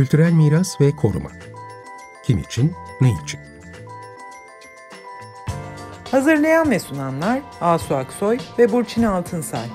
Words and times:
Kültürel 0.00 0.32
miras 0.32 0.80
ve 0.80 0.96
koruma. 0.96 1.28
Kim 2.24 2.38
için, 2.38 2.72
ne 3.00 3.08
için? 3.24 3.40
Hazırlayan 6.10 6.70
ve 6.70 6.78
sunanlar 6.78 7.40
Asu 7.60 7.94
Aksoy 7.94 8.38
ve 8.58 8.72
Burçin 8.72 9.02
Altınsay. 9.02 9.66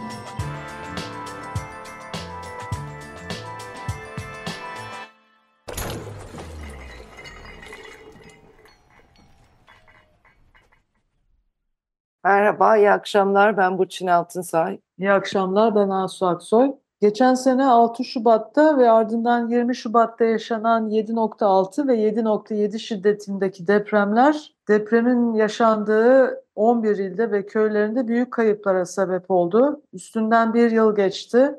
Merhaba, 12.24 12.78
iyi 12.78 12.92
akşamlar. 12.92 13.58
Ben 13.58 13.78
Burçin 13.78 14.08
Altınsay. 14.08 14.80
İyi 14.98 15.12
akşamlar, 15.12 15.76
ben 15.76 15.90
Asu 15.90 16.28
Aksoy. 16.28 16.72
Geçen 17.02 17.34
sene 17.34 17.66
6 17.66 18.04
Şubat'ta 18.04 18.78
ve 18.78 18.92
ardından 18.92 19.48
20 19.48 19.76
Şubat'ta 19.76 20.26
yaşanan 20.26 20.90
7.6 20.90 21.88
ve 21.88 21.96
7.7 21.96 22.80
şiddetindeki 22.80 23.68
depremler 23.68 24.56
depremin 24.68 25.34
yaşandığı 25.34 26.44
11 26.56 26.98
ilde 26.98 27.32
ve 27.32 27.46
köylerinde 27.46 28.08
büyük 28.08 28.34
kayıplara 28.34 28.86
sebep 28.86 29.32
oldu. 29.32 29.82
Üstünden 29.94 30.54
bir 30.54 30.72
yıl 30.72 30.96
geçti 30.96 31.56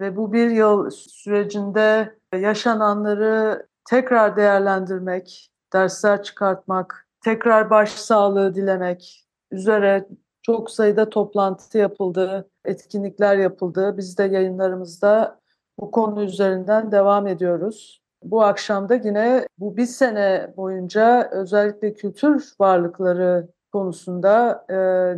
ve 0.00 0.16
bu 0.16 0.32
bir 0.32 0.50
yıl 0.50 0.90
sürecinde 0.90 2.14
yaşananları 2.34 3.66
tekrar 3.84 4.36
değerlendirmek, 4.36 5.50
dersler 5.72 6.22
çıkartmak, 6.22 7.08
tekrar 7.24 7.70
başsağlığı 7.70 8.54
dilemek 8.54 9.26
üzere 9.50 10.08
çok 10.42 10.70
sayıda 10.70 11.10
toplantı 11.10 11.78
yapıldı, 11.78 12.50
etkinlikler 12.66 13.36
yapıldı. 13.36 13.94
Biz 13.96 14.18
de 14.18 14.24
yayınlarımızda 14.24 15.40
bu 15.78 15.90
konu 15.90 16.22
üzerinden 16.22 16.92
devam 16.92 17.26
ediyoruz. 17.26 18.02
Bu 18.22 18.42
akşam 18.42 18.88
da 18.88 18.94
yine 18.94 19.48
bu 19.58 19.76
bir 19.76 19.86
sene 19.86 20.54
boyunca 20.56 21.30
özellikle 21.32 21.94
kültür 21.94 22.52
varlıkları 22.60 23.48
konusunda 23.72 24.64
e, 24.68 24.74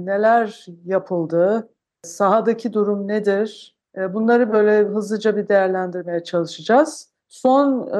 neler 0.06 0.66
yapıldı, 0.84 1.68
sahadaki 2.02 2.72
durum 2.72 3.08
nedir, 3.08 3.76
e, 3.96 4.14
bunları 4.14 4.52
böyle 4.52 4.78
hızlıca 4.78 5.36
bir 5.36 5.48
değerlendirmeye 5.48 6.24
çalışacağız. 6.24 7.12
Son 7.28 7.86
e, 7.86 7.98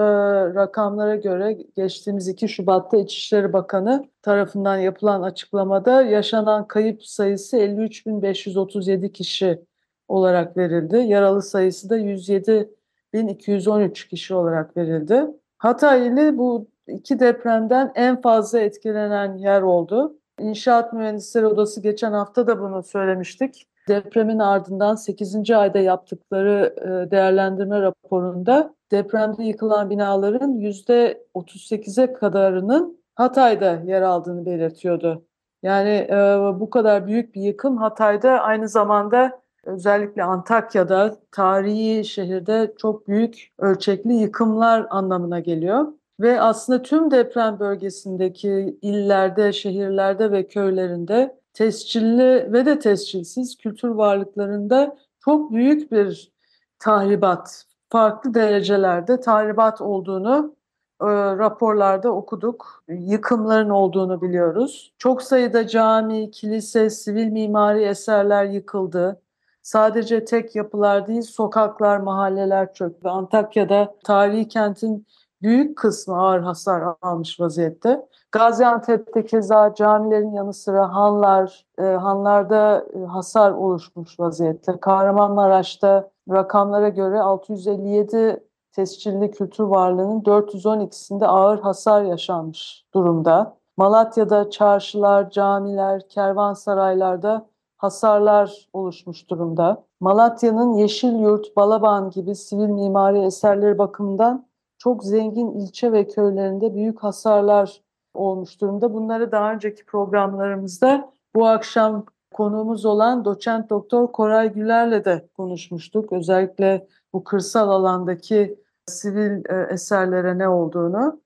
rakamlara 0.54 1.16
göre 1.16 1.58
geçtiğimiz 1.76 2.28
2 2.28 2.48
Şubat'ta 2.48 2.96
İçişleri 2.96 3.52
Bakanı 3.52 4.08
tarafından 4.22 4.76
yapılan 4.76 5.22
açıklamada 5.22 6.02
yaşanan 6.02 6.68
kayıp 6.68 7.04
sayısı 7.04 7.56
53.537 7.56 9.12
kişi 9.12 9.62
olarak 10.08 10.56
verildi. 10.56 10.96
Yaralı 10.96 11.42
sayısı 11.42 11.90
da 11.90 11.98
107.213 11.98 14.08
kişi 14.08 14.34
olarak 14.34 14.76
verildi. 14.76 15.26
Hatay 15.58 16.06
ili 16.06 16.38
bu 16.38 16.68
iki 16.86 17.20
depremden 17.20 17.92
en 17.94 18.20
fazla 18.20 18.60
etkilenen 18.60 19.36
yer 19.36 19.62
oldu. 19.62 20.18
İnşaat 20.40 20.92
Mühendisleri 20.92 21.46
Odası 21.46 21.82
geçen 21.82 22.12
hafta 22.12 22.46
da 22.46 22.60
bunu 22.60 22.82
söylemiştik. 22.82 23.66
Depremin 23.88 24.38
ardından 24.38 24.94
8. 24.94 25.50
ayda 25.50 25.78
yaptıkları 25.78 26.74
e, 26.80 27.10
değerlendirme 27.10 27.80
raporunda 27.80 28.74
depremde 28.90 29.44
yıkılan 29.44 29.90
binaların 29.90 30.52
%38'e 30.52 32.12
kadarının 32.12 32.98
Hatay'da 33.14 33.82
yer 33.84 34.02
aldığını 34.02 34.46
belirtiyordu. 34.46 35.24
Yani 35.62 36.06
e, 36.10 36.38
bu 36.60 36.70
kadar 36.70 37.06
büyük 37.06 37.34
bir 37.34 37.42
yıkım 37.42 37.76
Hatay'da 37.76 38.30
aynı 38.40 38.68
zamanda 38.68 39.40
özellikle 39.64 40.22
Antakya'da 40.22 41.16
tarihi 41.32 42.04
şehirde 42.04 42.74
çok 42.78 43.08
büyük 43.08 43.52
ölçekli 43.58 44.12
yıkımlar 44.14 44.86
anlamına 44.90 45.40
geliyor. 45.40 45.86
Ve 46.20 46.40
aslında 46.40 46.82
tüm 46.82 47.10
deprem 47.10 47.58
bölgesindeki 47.60 48.78
illerde, 48.82 49.52
şehirlerde 49.52 50.32
ve 50.32 50.48
köylerinde 50.48 51.38
tescilli 51.52 52.52
ve 52.52 52.66
de 52.66 52.78
tescilsiz 52.78 53.56
kültür 53.56 53.88
varlıklarında 53.88 54.96
çok 55.20 55.52
büyük 55.52 55.92
bir 55.92 56.32
tahribat, 56.78 57.64
farklı 57.88 58.34
derecelerde 58.34 59.20
tahribat 59.20 59.80
olduğunu 59.80 60.56
e, 61.02 61.06
raporlarda 61.36 62.10
okuduk. 62.10 62.84
Yıkımların 62.88 63.70
olduğunu 63.70 64.22
biliyoruz. 64.22 64.94
Çok 64.98 65.22
sayıda 65.22 65.66
cami, 65.66 66.30
kilise, 66.30 66.90
sivil 66.90 67.26
mimari 67.26 67.84
eserler 67.84 68.44
yıkıldı. 68.44 69.22
Sadece 69.62 70.24
tek 70.24 70.56
yapılar 70.56 71.06
değil, 71.06 71.22
sokaklar, 71.22 71.98
mahalleler 71.98 72.74
çöktü. 72.74 73.08
Antakya'da 73.08 73.94
tarihi 74.04 74.48
kentin 74.48 75.06
büyük 75.42 75.78
kısmı 75.78 76.20
ağır 76.20 76.40
hasar 76.40 76.82
almış 77.02 77.40
vaziyette. 77.40 78.06
Gaziantep'te 78.32 79.26
keza 79.26 79.74
camilerin 79.74 80.32
yanı 80.32 80.52
sıra 80.52 80.94
hanlar, 80.94 81.66
e, 81.78 81.82
hanlarda 81.82 82.86
e, 82.94 83.04
hasar 83.04 83.50
oluşmuş 83.50 84.20
vaziyette. 84.20 84.80
Kahramanmaraş'ta 84.80 86.10
rakamlara 86.30 86.88
göre 86.88 87.20
657 87.20 88.44
tescilli 88.72 89.30
kültür 89.30 89.64
varlığının 89.64 90.20
412'sinde 90.20 91.26
ağır 91.26 91.60
hasar 91.60 92.02
yaşanmış 92.02 92.84
durumda. 92.94 93.56
Malatya'da 93.76 94.50
çarşılar, 94.50 95.30
camiler, 95.30 96.08
kervansaraylarda 96.08 97.46
hasarlar 97.76 98.68
oluşmuş 98.72 99.30
durumda. 99.30 99.84
Malatya'nın 100.00 100.72
Yeşil 100.72 101.18
Yurt, 101.18 101.56
Balaban 101.56 102.10
gibi 102.10 102.34
sivil 102.34 102.68
mimari 102.68 103.18
eserleri 103.18 103.78
bakımından 103.78 104.46
çok 104.78 105.04
zengin 105.04 105.50
ilçe 105.50 105.92
ve 105.92 106.06
köylerinde 106.06 106.74
büyük 106.74 107.02
hasarlar 107.02 107.87
olmuş 108.18 108.60
durumda. 108.60 108.94
Bunları 108.94 109.32
daha 109.32 109.52
önceki 109.52 109.84
programlarımızda 109.84 111.12
bu 111.34 111.46
akşam 111.46 112.06
konuğumuz 112.34 112.84
olan 112.84 113.24
doçent 113.24 113.70
doktor 113.70 114.12
Koray 114.12 114.52
Güler'le 114.52 115.04
de 115.04 115.28
konuşmuştuk. 115.36 116.12
Özellikle 116.12 116.86
bu 117.12 117.24
kırsal 117.24 117.68
alandaki 117.70 118.58
sivil 118.86 119.44
e, 119.50 119.72
eserlere 119.72 120.38
ne 120.38 120.48
olduğunu. 120.48 121.20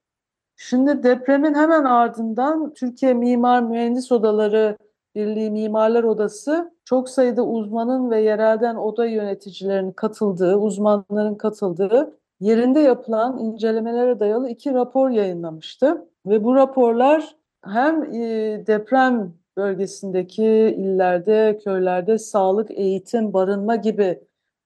Şimdi 0.57 1.03
depremin 1.03 1.55
hemen 1.55 1.85
ardından 1.85 2.75
Türkiye 2.75 3.15
Mimar 3.15 3.63
Mühendis 3.63 4.13
Odaları 4.13 4.77
Birliği 5.15 5.51
Mimarlar 5.51 6.05
Odası 6.05 6.73
çok 6.85 7.09
sayıda 7.09 7.47
uzmanın 7.47 8.11
ve 8.11 8.21
yerelden 8.21 8.77
oda 8.77 9.07
yöneticilerinin 9.07 9.93
katıldığı, 9.93 10.57
uzmanların 10.57 11.35
katıldığı 11.35 12.19
yerinde 12.43 12.81
yapılan 12.81 13.39
incelemelere 13.39 14.21
dayalı 14.21 14.49
iki 14.49 14.75
rapor 14.75 15.11
yayınlamıştı. 15.11 16.09
Ve 16.27 16.45
bu 16.45 16.55
raporlar 16.55 17.37
hem 17.65 18.03
e, 18.03 18.21
deprem 18.67 19.35
bölgesindeki 19.57 20.45
illerde, 20.79 21.59
köylerde 21.65 22.19
sağlık, 22.19 22.71
eğitim, 22.71 23.33
barınma 23.33 23.77
gibi 23.77 24.21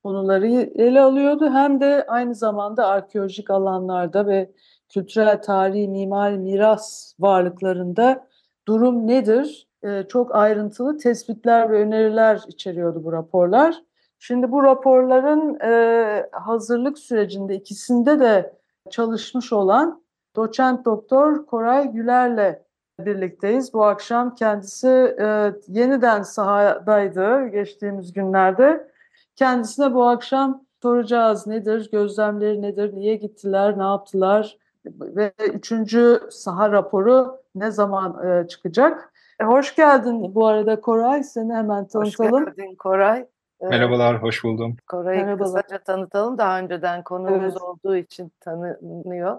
konuları 0.04 0.46
ele 0.48 1.00
alıyordu. 1.00 1.50
Hem 1.52 1.80
de 1.80 2.04
aynı 2.08 2.34
zamanda 2.34 2.86
arkeolojik 2.86 3.50
alanlarda 3.50 4.26
ve 4.26 4.50
kültürel, 4.88 5.42
tarihi, 5.42 5.88
mimari 5.88 6.38
miras 6.38 7.14
varlıklarında 7.18 8.26
durum 8.68 9.06
nedir? 9.06 9.68
E, 9.82 10.02
çok 10.08 10.34
ayrıntılı 10.34 10.98
tespitler 10.98 11.70
ve 11.70 11.80
öneriler 11.82 12.40
içeriyordu 12.48 13.04
bu 13.04 13.12
raporlar. 13.12 13.82
Şimdi 14.18 14.52
bu 14.52 14.62
raporların 14.62 15.60
e, 15.60 16.28
hazırlık 16.32 16.98
sürecinde 16.98 17.54
ikisinde 17.54 18.20
de 18.20 18.54
çalışmış 18.90 19.52
olan 19.52 20.02
doçent 20.36 20.84
doktor 20.84 21.46
Koray 21.46 21.92
Güler'le 21.92 22.62
birlikteyiz. 23.00 23.74
Bu 23.74 23.84
akşam 23.84 24.34
kendisi 24.34 25.16
e, 25.20 25.52
yeniden 25.68 26.22
sahadaydı 26.22 27.46
geçtiğimiz 27.46 28.12
günlerde. 28.12 28.88
Kendisine 29.36 29.94
bu 29.94 30.04
akşam 30.04 30.64
soracağız 30.82 31.46
nedir, 31.46 31.90
gözlemleri 31.92 32.62
nedir, 32.62 32.94
niye 32.94 33.16
gittiler, 33.16 33.78
ne 33.78 33.82
yaptılar 33.82 34.58
ve 34.86 35.32
üçüncü 35.54 36.20
saha 36.30 36.72
raporu 36.72 37.38
ne 37.54 37.70
zaman 37.70 38.26
e, 38.28 38.48
çıkacak? 38.48 39.12
E, 39.40 39.44
hoş 39.44 39.74
geldin 39.74 40.34
bu 40.34 40.46
arada 40.46 40.80
Koray, 40.80 41.24
seni 41.24 41.54
hemen 41.54 41.86
tanıtalım. 41.86 42.32
Hoş 42.32 42.56
geldin 42.56 42.74
Koray. 42.74 43.26
Merhabalar, 43.62 44.22
hoş 44.22 44.44
buldum. 44.44 44.76
Koray'ı 44.86 45.24
Merhabalar. 45.26 45.62
kısaca 45.62 45.78
tanıtalım. 45.84 46.38
Daha 46.38 46.58
önceden 46.58 47.02
konuğumuz 47.04 47.42
Evet. 47.52 47.62
olduğu 47.62 47.96
için 47.96 48.32
tanınıyor. 48.40 49.38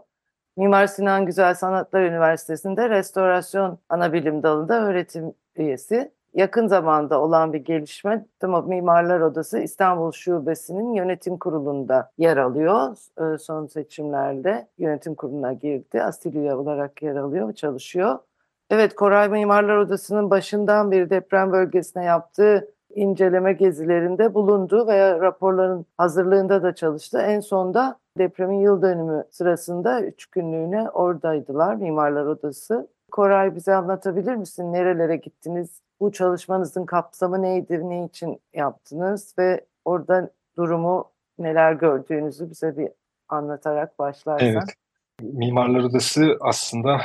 Mimar 0.57 0.87
Sinan 0.87 1.25
Güzel 1.25 1.53
Sanatlar 1.53 2.01
Üniversitesi'nde 2.01 2.89
restorasyon 2.89 3.77
anabilim 3.89 4.43
dalında 4.43 4.81
öğretim 4.85 5.33
üyesi. 5.55 6.11
Yakın 6.33 6.67
zamanda 6.67 7.21
olan 7.21 7.53
bir 7.53 7.59
gelişme 7.59 8.25
TMO 8.39 8.61
Mimarlar 8.63 9.19
Odası 9.19 9.59
İstanbul 9.59 10.11
Şubesi'nin 10.11 10.93
yönetim 10.93 11.37
kurulunda 11.37 12.11
yer 12.17 12.37
alıyor. 12.37 12.95
Ee, 13.21 13.37
Son 13.37 13.65
seçimlerde 13.65 14.67
yönetim 14.77 15.15
kuruluna 15.15 15.53
girdi. 15.53 16.03
Asil 16.03 16.35
üye 16.35 16.53
olarak 16.55 17.01
yer 17.01 17.15
alıyor 17.15 17.53
çalışıyor. 17.53 18.19
Evet 18.69 18.95
Koray 18.95 19.29
Mimarlar 19.29 19.77
Odası'nın 19.77 20.29
başından 20.29 20.91
beri 20.91 21.09
deprem 21.09 21.51
bölgesine 21.51 22.03
yaptığı 22.03 22.67
inceleme 22.95 23.53
gezilerinde 23.53 24.33
bulundu 24.33 24.87
veya 24.87 25.19
raporların 25.19 25.85
hazırlığında 25.97 26.63
da 26.63 26.75
çalıştı. 26.75 27.17
En 27.17 27.39
sonda 27.39 27.99
depremin 28.17 28.59
yıl 28.59 28.81
dönümü 28.81 29.23
sırasında 29.29 30.01
üç 30.01 30.25
günlüğüne 30.25 30.89
oradaydılar 30.89 31.75
Mimarlar 31.75 32.25
Odası. 32.25 32.87
Koray 33.11 33.55
bize 33.55 33.75
anlatabilir 33.75 34.35
misin? 34.35 34.73
Nerelere 34.73 35.15
gittiniz? 35.15 35.81
Bu 35.99 36.11
çalışmanızın 36.11 36.85
kapsamı 36.85 37.41
neydi? 37.41 37.89
Ne 37.89 38.05
için 38.05 38.41
yaptınız? 38.53 39.35
Ve 39.39 39.65
orada 39.85 40.29
durumu 40.57 41.11
neler 41.39 41.73
gördüğünüzü 41.73 42.49
bize 42.49 42.77
bir 42.77 42.89
anlatarak 43.29 43.99
başlarsan. 43.99 44.47
Evet. 44.47 44.63
Mimarlar 45.21 45.83
Odası 45.83 46.37
aslında 46.41 46.97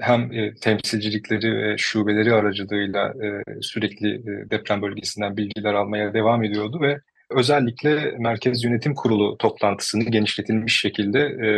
hem 0.00 0.32
e, 0.32 0.54
temsilcilikleri 0.54 1.56
ve 1.56 1.78
şubeleri 1.78 2.34
aracılığıyla 2.34 3.08
e, 3.08 3.42
sürekli 3.62 4.14
e, 4.14 4.50
deprem 4.50 4.82
bölgesinden 4.82 5.36
bilgiler 5.36 5.74
almaya 5.74 6.14
devam 6.14 6.44
ediyordu 6.44 6.80
ve 6.80 7.00
özellikle 7.30 8.14
Merkez 8.18 8.64
Yönetim 8.64 8.94
Kurulu 8.94 9.38
toplantısını 9.38 10.04
genişletilmiş 10.04 10.80
şekilde 10.80 11.20
e, 11.20 11.48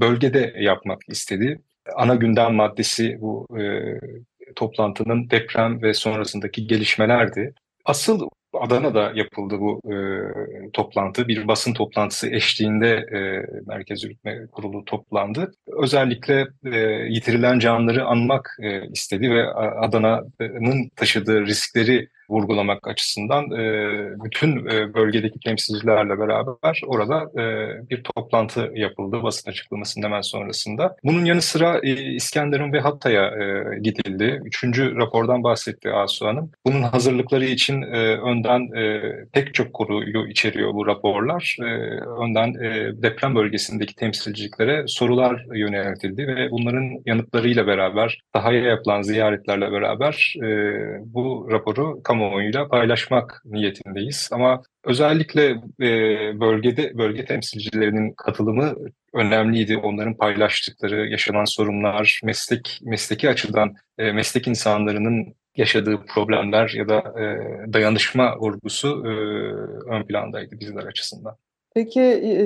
bölgede 0.00 0.54
yapmak 0.58 0.98
istedi. 1.08 1.60
Ana 1.96 2.14
gündem 2.14 2.54
maddesi 2.54 3.16
bu 3.20 3.46
e, 3.58 3.62
toplantının 4.56 5.30
deprem 5.30 5.82
ve 5.82 5.94
sonrasındaki 5.94 6.66
gelişmelerdi. 6.66 7.54
Asıl 7.84 8.28
Adana'da 8.52 9.12
yapıldı 9.14 9.60
bu 9.60 9.80
e, 9.92 9.96
toplantı. 10.72 11.28
Bir 11.28 11.48
basın 11.48 11.72
toplantısı 11.72 12.30
eşliğinde 12.30 12.88
e, 12.88 13.18
Merkez 13.66 14.04
Yürütme 14.04 14.46
Kurulu 14.52 14.84
toplandı. 14.84 15.52
Özellikle 15.66 16.46
e, 16.64 16.78
yitirilen 17.08 17.58
canları 17.58 18.04
anmak 18.04 18.56
e, 18.62 18.88
istedi 18.88 19.30
ve 19.30 19.54
Adana'nın 19.54 20.88
taşıdığı 20.96 21.46
riskleri 21.46 22.08
vurgulamak 22.30 22.88
açısından 22.88 23.50
e, 23.50 23.64
bütün 24.24 24.66
e, 24.66 24.94
bölgedeki 24.94 25.40
temsilcilerle 25.40 26.18
beraber 26.18 26.80
orada 26.86 27.42
e, 27.42 27.44
bir 27.90 28.02
toplantı 28.02 28.70
yapıldı 28.74 29.22
basın 29.22 29.50
açıklamasının 29.50 30.04
hemen 30.04 30.20
sonrasında. 30.20 30.96
Bunun 31.04 31.24
yanı 31.24 31.42
sıra 31.42 31.78
e, 31.82 32.14
İskenderun 32.14 32.72
ve 32.72 32.80
Hatay'a 32.80 33.24
e, 33.24 33.78
gidildi. 33.80 34.40
Üçüncü 34.44 34.96
rapordan 34.96 35.44
bahsetti 35.44 35.90
Asu 35.90 36.26
Hanım. 36.26 36.50
Bunun 36.66 36.82
hazırlıkları 36.82 37.44
için 37.44 37.82
e, 37.82 38.16
önden 38.16 38.76
e, 38.76 39.00
pek 39.32 39.54
çok 39.54 39.74
konuyu 39.74 40.28
içeriyor 40.28 40.74
bu 40.74 40.86
raporlar. 40.86 41.56
E, 41.60 41.64
önden 42.24 42.54
e, 42.64 43.02
deprem 43.02 43.34
bölgesindeki 43.34 43.94
temsilciliklere 43.94 44.84
sorular 44.86 45.46
yöneltildi 45.54 46.26
ve 46.26 46.50
bunların 46.50 47.02
yanıtlarıyla 47.06 47.66
beraber 47.66 48.20
sahaya 48.34 48.62
yapılan 48.62 49.02
ziyaretlerle 49.02 49.72
beraber 49.72 50.34
e, 50.42 50.48
bu 51.04 51.48
raporu 51.50 52.02
kamu 52.02 52.19
kamuoyuyla 52.20 52.68
paylaşmak 52.68 53.42
niyetindeyiz. 53.44 54.28
Ama 54.32 54.62
özellikle 54.84 55.50
e, 55.80 55.90
bölgede 56.40 56.98
bölge 56.98 57.24
temsilcilerinin 57.24 58.12
katılımı 58.12 58.74
önemliydi. 59.14 59.76
Onların 59.76 60.14
paylaştıkları 60.14 61.06
yaşanan 61.06 61.44
sorunlar, 61.44 62.20
meslek 62.24 62.80
mesleki 62.82 63.28
açıdan 63.28 63.74
e, 63.98 64.12
meslek 64.12 64.48
insanlarının 64.48 65.34
yaşadığı 65.56 66.00
problemler 66.14 66.72
ya 66.76 66.88
da 66.88 66.98
e, 66.98 67.22
dayanışma 67.72 68.36
vurgusu 68.38 69.02
e, 69.06 69.10
ön 69.94 70.02
plandaydı 70.02 70.60
bizler 70.60 70.82
açısından. 70.82 71.36
Peki 71.74 72.00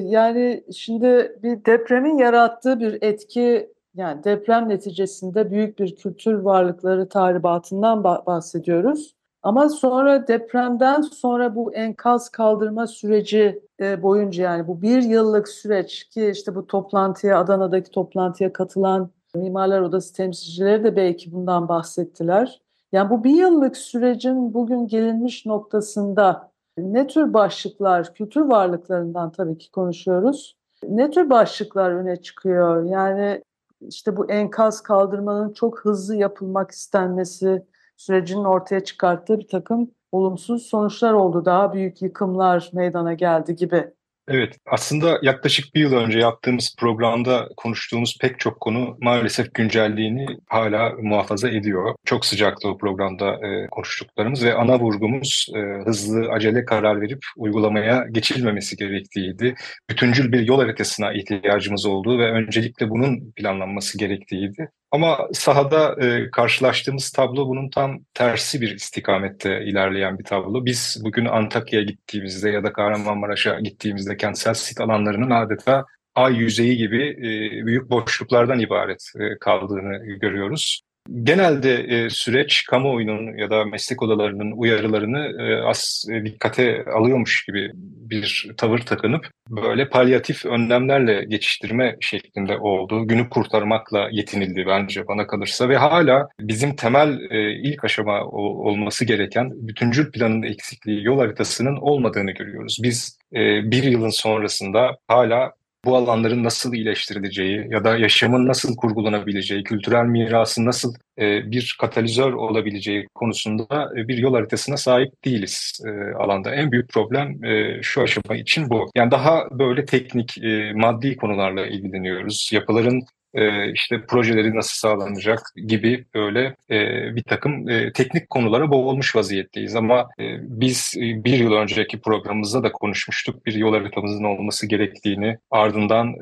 yani 0.04 0.64
şimdi 0.76 1.32
bir 1.42 1.64
depremin 1.64 2.18
yarattığı 2.18 2.80
bir 2.80 2.98
etki 3.02 3.68
yani 3.94 4.24
deprem 4.24 4.68
neticesinde 4.68 5.50
büyük 5.50 5.78
bir 5.78 5.96
kültür 5.96 6.34
varlıkları 6.34 7.08
tahribatından 7.08 8.04
bahsediyoruz. 8.04 9.14
Ama 9.44 9.68
sonra 9.68 10.28
depremden 10.28 11.00
sonra 11.00 11.54
bu 11.54 11.74
enkaz 11.74 12.28
kaldırma 12.28 12.86
süreci 12.86 13.62
e, 13.80 14.02
boyunca 14.02 14.44
yani 14.44 14.66
bu 14.66 14.82
bir 14.82 15.02
yıllık 15.02 15.48
süreç 15.48 16.04
ki 16.04 16.26
işte 16.26 16.54
bu 16.54 16.66
toplantıya 16.66 17.38
Adana'daki 17.38 17.90
toplantıya 17.90 18.52
katılan 18.52 19.10
Mimarlar 19.34 19.80
Odası 19.80 20.14
temsilcileri 20.14 20.84
de 20.84 20.96
belki 20.96 21.32
bundan 21.32 21.68
bahsettiler. 21.68 22.60
Yani 22.92 23.10
bu 23.10 23.24
bir 23.24 23.34
yıllık 23.34 23.76
sürecin 23.76 24.54
bugün 24.54 24.86
gelinmiş 24.86 25.46
noktasında 25.46 26.50
ne 26.78 27.06
tür 27.06 27.34
başlıklar, 27.34 28.14
kültür 28.14 28.40
varlıklarından 28.40 29.32
tabii 29.32 29.58
ki 29.58 29.70
konuşuyoruz. 29.70 30.56
Ne 30.88 31.10
tür 31.10 31.30
başlıklar 31.30 31.90
öne 31.90 32.16
çıkıyor? 32.16 32.84
Yani 32.84 33.42
işte 33.80 34.16
bu 34.16 34.30
enkaz 34.30 34.82
kaldırmanın 34.82 35.52
çok 35.52 35.80
hızlı 35.80 36.16
yapılmak 36.16 36.70
istenmesi, 36.70 37.62
sürecinin 37.96 38.44
ortaya 38.44 38.84
çıkarttığı 38.84 39.38
bir 39.38 39.48
takım 39.48 39.90
olumsuz 40.12 40.66
sonuçlar 40.66 41.12
oldu. 41.12 41.44
Daha 41.44 41.72
büyük 41.72 42.02
yıkımlar 42.02 42.70
meydana 42.72 43.14
geldi 43.14 43.56
gibi. 43.56 43.84
Evet, 44.28 44.56
aslında 44.66 45.18
yaklaşık 45.22 45.74
bir 45.74 45.80
yıl 45.80 45.92
önce 45.92 46.18
yaptığımız 46.18 46.74
programda 46.78 47.48
konuştuğumuz 47.56 48.18
pek 48.20 48.38
çok 48.40 48.60
konu 48.60 48.96
maalesef 49.00 49.54
güncelliğini 49.54 50.26
hala 50.48 50.92
muhafaza 51.02 51.48
ediyor. 51.48 51.94
Çok 52.04 52.26
sıcaktı 52.26 52.68
o 52.68 52.78
programda 52.78 53.46
e, 53.46 53.66
konuştuklarımız 53.70 54.44
ve 54.44 54.54
ana 54.54 54.80
vurgumuz 54.80 55.46
e, 55.54 55.58
hızlı, 55.84 56.28
acele 56.30 56.64
karar 56.64 57.00
verip 57.00 57.18
uygulamaya 57.36 58.06
geçilmemesi 58.12 58.76
gerektiğiydi. 58.76 59.54
Bütüncül 59.90 60.32
bir 60.32 60.40
yol 60.40 60.60
haritasına 60.60 61.12
ihtiyacımız 61.12 61.86
olduğu 61.86 62.18
ve 62.18 62.30
öncelikle 62.30 62.90
bunun 62.90 63.32
planlanması 63.32 63.98
gerektiğiydi. 63.98 64.68
Ama 64.90 65.28
sahada 65.32 65.96
e, 66.06 66.30
karşılaştığımız 66.30 67.10
tablo 67.10 67.48
bunun 67.48 67.70
tam 67.70 68.04
tersi 68.14 68.60
bir 68.60 68.74
istikamette 68.74 69.64
ilerleyen 69.64 70.18
bir 70.18 70.24
tablo. 70.24 70.64
Biz 70.64 71.00
bugün 71.04 71.24
Antakya'ya 71.24 71.84
gittiğimizde 71.86 72.50
ya 72.50 72.64
da 72.64 72.72
Kahramanmaraş'a 72.72 73.60
gittiğimizde 73.60 74.16
kentsel 74.16 74.54
sit 74.54 74.80
alanlarının 74.80 75.30
adeta 75.30 75.84
ay 76.14 76.36
yüzeyi 76.36 76.76
gibi 76.76 77.02
e, 77.02 77.66
büyük 77.66 77.90
boşluklardan 77.90 78.58
ibaret 78.60 79.12
e, 79.20 79.38
kaldığını 79.38 80.18
görüyoruz. 80.20 80.83
Genelde 81.22 81.74
e, 81.74 82.10
süreç 82.10 82.64
kamuoyunun 82.64 83.38
ya 83.38 83.50
da 83.50 83.64
meslek 83.64 84.02
odalarının 84.02 84.52
uyarılarını 84.52 85.42
e, 85.42 85.62
az 85.62 86.04
e, 86.12 86.24
dikkate 86.24 86.84
alıyormuş 86.94 87.44
gibi 87.44 87.70
bir 88.10 88.50
tavır 88.56 88.78
takınıp 88.78 89.30
böyle 89.48 89.88
palyatif 89.88 90.46
önlemlerle 90.46 91.24
geçiştirme 91.24 91.96
şeklinde 92.00 92.58
oldu. 92.58 93.08
Günü 93.08 93.28
kurtarmakla 93.28 94.08
yetinildi 94.12 94.66
bence 94.66 95.06
bana 95.08 95.26
kalırsa 95.26 95.68
ve 95.68 95.76
hala 95.76 96.28
bizim 96.40 96.76
temel 96.76 97.18
e, 97.30 97.52
ilk 97.52 97.84
aşama 97.84 98.24
o, 98.24 98.40
olması 98.40 99.04
gereken 99.04 99.50
bütüncül 99.54 100.12
planın 100.12 100.42
eksikliği, 100.42 101.04
yol 101.04 101.18
haritasının 101.18 101.76
olmadığını 101.76 102.30
görüyoruz. 102.30 102.78
Biz 102.82 103.18
e, 103.32 103.70
bir 103.70 103.82
yılın 103.82 104.10
sonrasında 104.10 104.96
hala 105.08 105.52
bu 105.84 105.96
alanların 105.96 106.44
nasıl 106.44 106.74
iyileştirileceği 106.74 107.66
ya 107.70 107.84
da 107.84 107.96
yaşamın 107.96 108.46
nasıl 108.46 108.76
kurgulanabileceği, 108.76 109.64
kültürel 109.64 110.04
mirasın 110.04 110.66
nasıl 110.66 110.94
e, 111.18 111.50
bir 111.50 111.76
katalizör 111.80 112.32
olabileceği 112.32 113.08
konusunda 113.14 113.90
e, 113.96 114.08
bir 114.08 114.18
yol 114.18 114.34
haritasına 114.34 114.76
sahip 114.76 115.24
değiliz 115.24 115.80
e, 115.86 116.14
alanda. 116.14 116.54
En 116.54 116.72
büyük 116.72 116.88
problem 116.92 117.44
e, 117.44 117.82
şu 117.82 118.02
aşama 118.02 118.36
için 118.36 118.70
bu. 118.70 118.90
Yani 118.94 119.10
daha 119.10 119.48
böyle 119.50 119.84
teknik, 119.84 120.38
e, 120.38 120.72
maddi 120.74 121.16
konularla 121.16 121.66
ilgileniyoruz. 121.66 122.50
Yapıların 122.52 123.02
e, 123.34 123.72
işte 123.72 124.06
projeleri 124.08 124.56
nasıl 124.56 124.74
sağlanacak 124.74 125.40
gibi 125.66 126.04
böyle 126.14 126.56
e, 126.70 126.78
bir 127.16 127.22
takım 127.22 127.68
e, 127.68 127.92
teknik 127.92 128.30
konulara 128.30 128.70
boğulmuş 128.70 129.16
vaziyetteyiz. 129.16 129.76
Ama 129.76 130.00
e, 130.20 130.24
biz 130.40 130.94
bir 130.98 131.38
yıl 131.38 131.52
önceki 131.52 132.00
programımızda 132.00 132.62
da 132.62 132.72
konuşmuştuk 132.72 133.46
bir 133.46 133.54
yol 133.54 133.74
haritamızın 133.74 134.24
olması 134.24 134.66
gerektiğini. 134.66 135.38
Ardından 135.50 136.14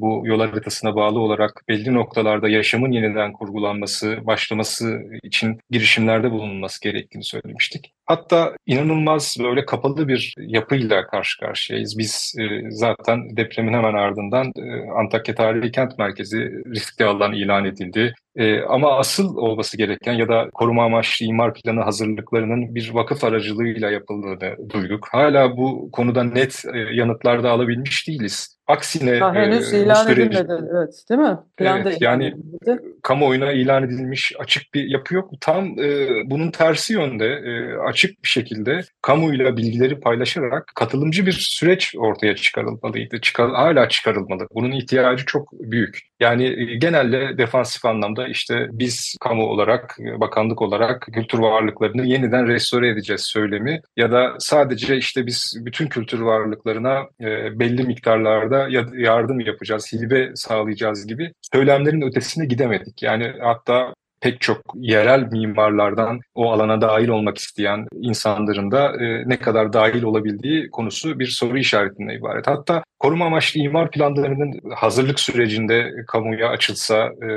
bu 0.00 0.22
yol 0.26 0.40
haritasına 0.40 0.96
bağlı 0.96 1.20
olarak 1.20 1.64
belli 1.68 1.94
noktalarda 1.94 2.48
yaşamın 2.48 2.92
yeniden 2.92 3.32
kurgulanması, 3.32 4.18
başlaması 4.26 5.02
için 5.22 5.60
girişimlerde 5.70 6.30
bulunması 6.30 6.82
gerektiğini 6.82 7.24
söylemiştik. 7.24 7.95
Hatta 8.06 8.56
inanılmaz 8.66 9.36
böyle 9.42 9.66
kapalı 9.66 10.08
bir 10.08 10.34
yapıyla 10.38 11.06
karşı 11.06 11.40
karşıyayız. 11.40 11.98
Biz 11.98 12.34
e, 12.38 12.70
zaten 12.70 13.36
depremin 13.36 13.72
hemen 13.72 13.94
ardından 13.94 14.52
e, 14.56 14.90
Antakya 14.90 15.34
Tarihi 15.34 15.70
Kent 15.70 15.98
Merkezi 15.98 16.36
riskli 16.74 17.04
alan 17.04 17.32
ilan 17.32 17.64
edildi. 17.64 18.14
E, 18.36 18.60
ama 18.60 18.98
asıl 18.98 19.36
olması 19.36 19.76
gereken 19.76 20.12
ya 20.12 20.28
da 20.28 20.50
koruma 20.54 20.84
amaçlı 20.84 21.26
imar 21.26 21.54
planı 21.54 21.80
hazırlıklarının 21.80 22.74
bir 22.74 22.90
vakıf 22.94 23.24
aracılığıyla 23.24 23.90
yapıldığını 23.90 24.70
duyduk. 24.70 25.08
Hala 25.12 25.56
bu 25.56 25.90
konuda 25.92 26.24
net 26.24 26.64
yanıtlar 26.92 27.42
da 27.42 27.50
alabilmiş 27.50 28.08
değiliz. 28.08 28.55
Aksine 28.68 29.18
ha, 29.18 29.34
henüz 29.34 29.74
e, 29.74 29.82
ilan 29.82 30.06
süreci, 30.06 30.38
edilmedi, 30.38 30.68
evet, 30.74 31.04
değil 31.10 31.20
mi? 31.20 31.38
Planda 31.56 31.90
evet, 31.90 32.02
yani 32.02 32.26
edilmedi. 32.26 32.82
kamuoyuna 33.02 33.52
ilan 33.52 33.82
edilmiş 33.82 34.32
açık 34.38 34.74
bir 34.74 34.84
yapı 34.84 35.14
yok. 35.14 35.30
Tam 35.40 35.78
e, 35.80 36.08
bunun 36.24 36.50
tersi 36.50 36.92
yönde 36.92 37.26
e, 37.26 37.76
açık 37.76 38.22
bir 38.22 38.28
şekilde 38.28 38.80
kamuyla 39.02 39.56
bilgileri 39.56 40.00
paylaşarak 40.00 40.72
katılımcı 40.74 41.26
bir 41.26 41.32
süreç 41.32 41.94
ortaya 41.98 42.36
çıkarılmalıydı. 42.36 43.20
Çıkar, 43.20 43.50
hala 43.50 43.88
çıkarılmalı. 43.88 44.46
Bunun 44.54 44.70
ihtiyacı 44.70 45.24
çok 45.24 45.52
büyük. 45.52 45.98
Yani 46.20 46.44
e, 46.44 46.76
genelde 46.76 47.38
defansif 47.38 47.84
anlamda 47.84 48.28
işte 48.28 48.68
biz 48.72 49.16
kamu 49.20 49.46
olarak, 49.46 49.96
e, 50.00 50.20
bakanlık 50.20 50.62
olarak 50.62 51.08
kültür 51.12 51.38
varlıklarını 51.38 52.06
yeniden 52.06 52.46
restore 52.46 52.88
edeceğiz 52.88 53.22
söylemi 53.22 53.80
ya 53.96 54.12
da 54.12 54.34
sadece 54.38 54.96
işte 54.96 55.26
biz 55.26 55.54
bütün 55.60 55.86
kültür 55.86 56.20
varlıklarına 56.20 57.08
e, 57.20 57.58
belli 57.58 57.82
miktarlarda 57.82 58.55
da 58.56 58.68
yardım 58.96 59.40
yapacağız, 59.40 59.92
hibe 59.92 60.30
sağlayacağız 60.34 61.06
gibi 61.06 61.32
söylemlerin 61.52 62.02
ötesine 62.02 62.46
gidemedik. 62.46 63.02
Yani 63.02 63.32
hatta 63.40 63.94
pek 64.20 64.40
çok 64.40 64.58
yerel 64.74 65.28
mimarlardan 65.32 66.20
o 66.34 66.52
alana 66.52 66.80
dahil 66.80 67.08
olmak 67.08 67.38
isteyen 67.38 67.86
insanların 67.92 68.70
da 68.70 69.04
e, 69.04 69.28
ne 69.28 69.38
kadar 69.38 69.72
dahil 69.72 70.02
olabildiği 70.02 70.70
konusu 70.70 71.18
bir 71.18 71.26
soru 71.26 71.58
işaretine 71.58 72.14
ibaret. 72.14 72.46
Hatta 72.46 72.82
koruma 72.98 73.26
amaçlı 73.26 73.60
imar 73.60 73.90
planlarının 73.90 74.60
hazırlık 74.74 75.20
sürecinde 75.20 75.92
kamuya 76.06 76.48
açılsa, 76.48 76.96
e, 77.22 77.28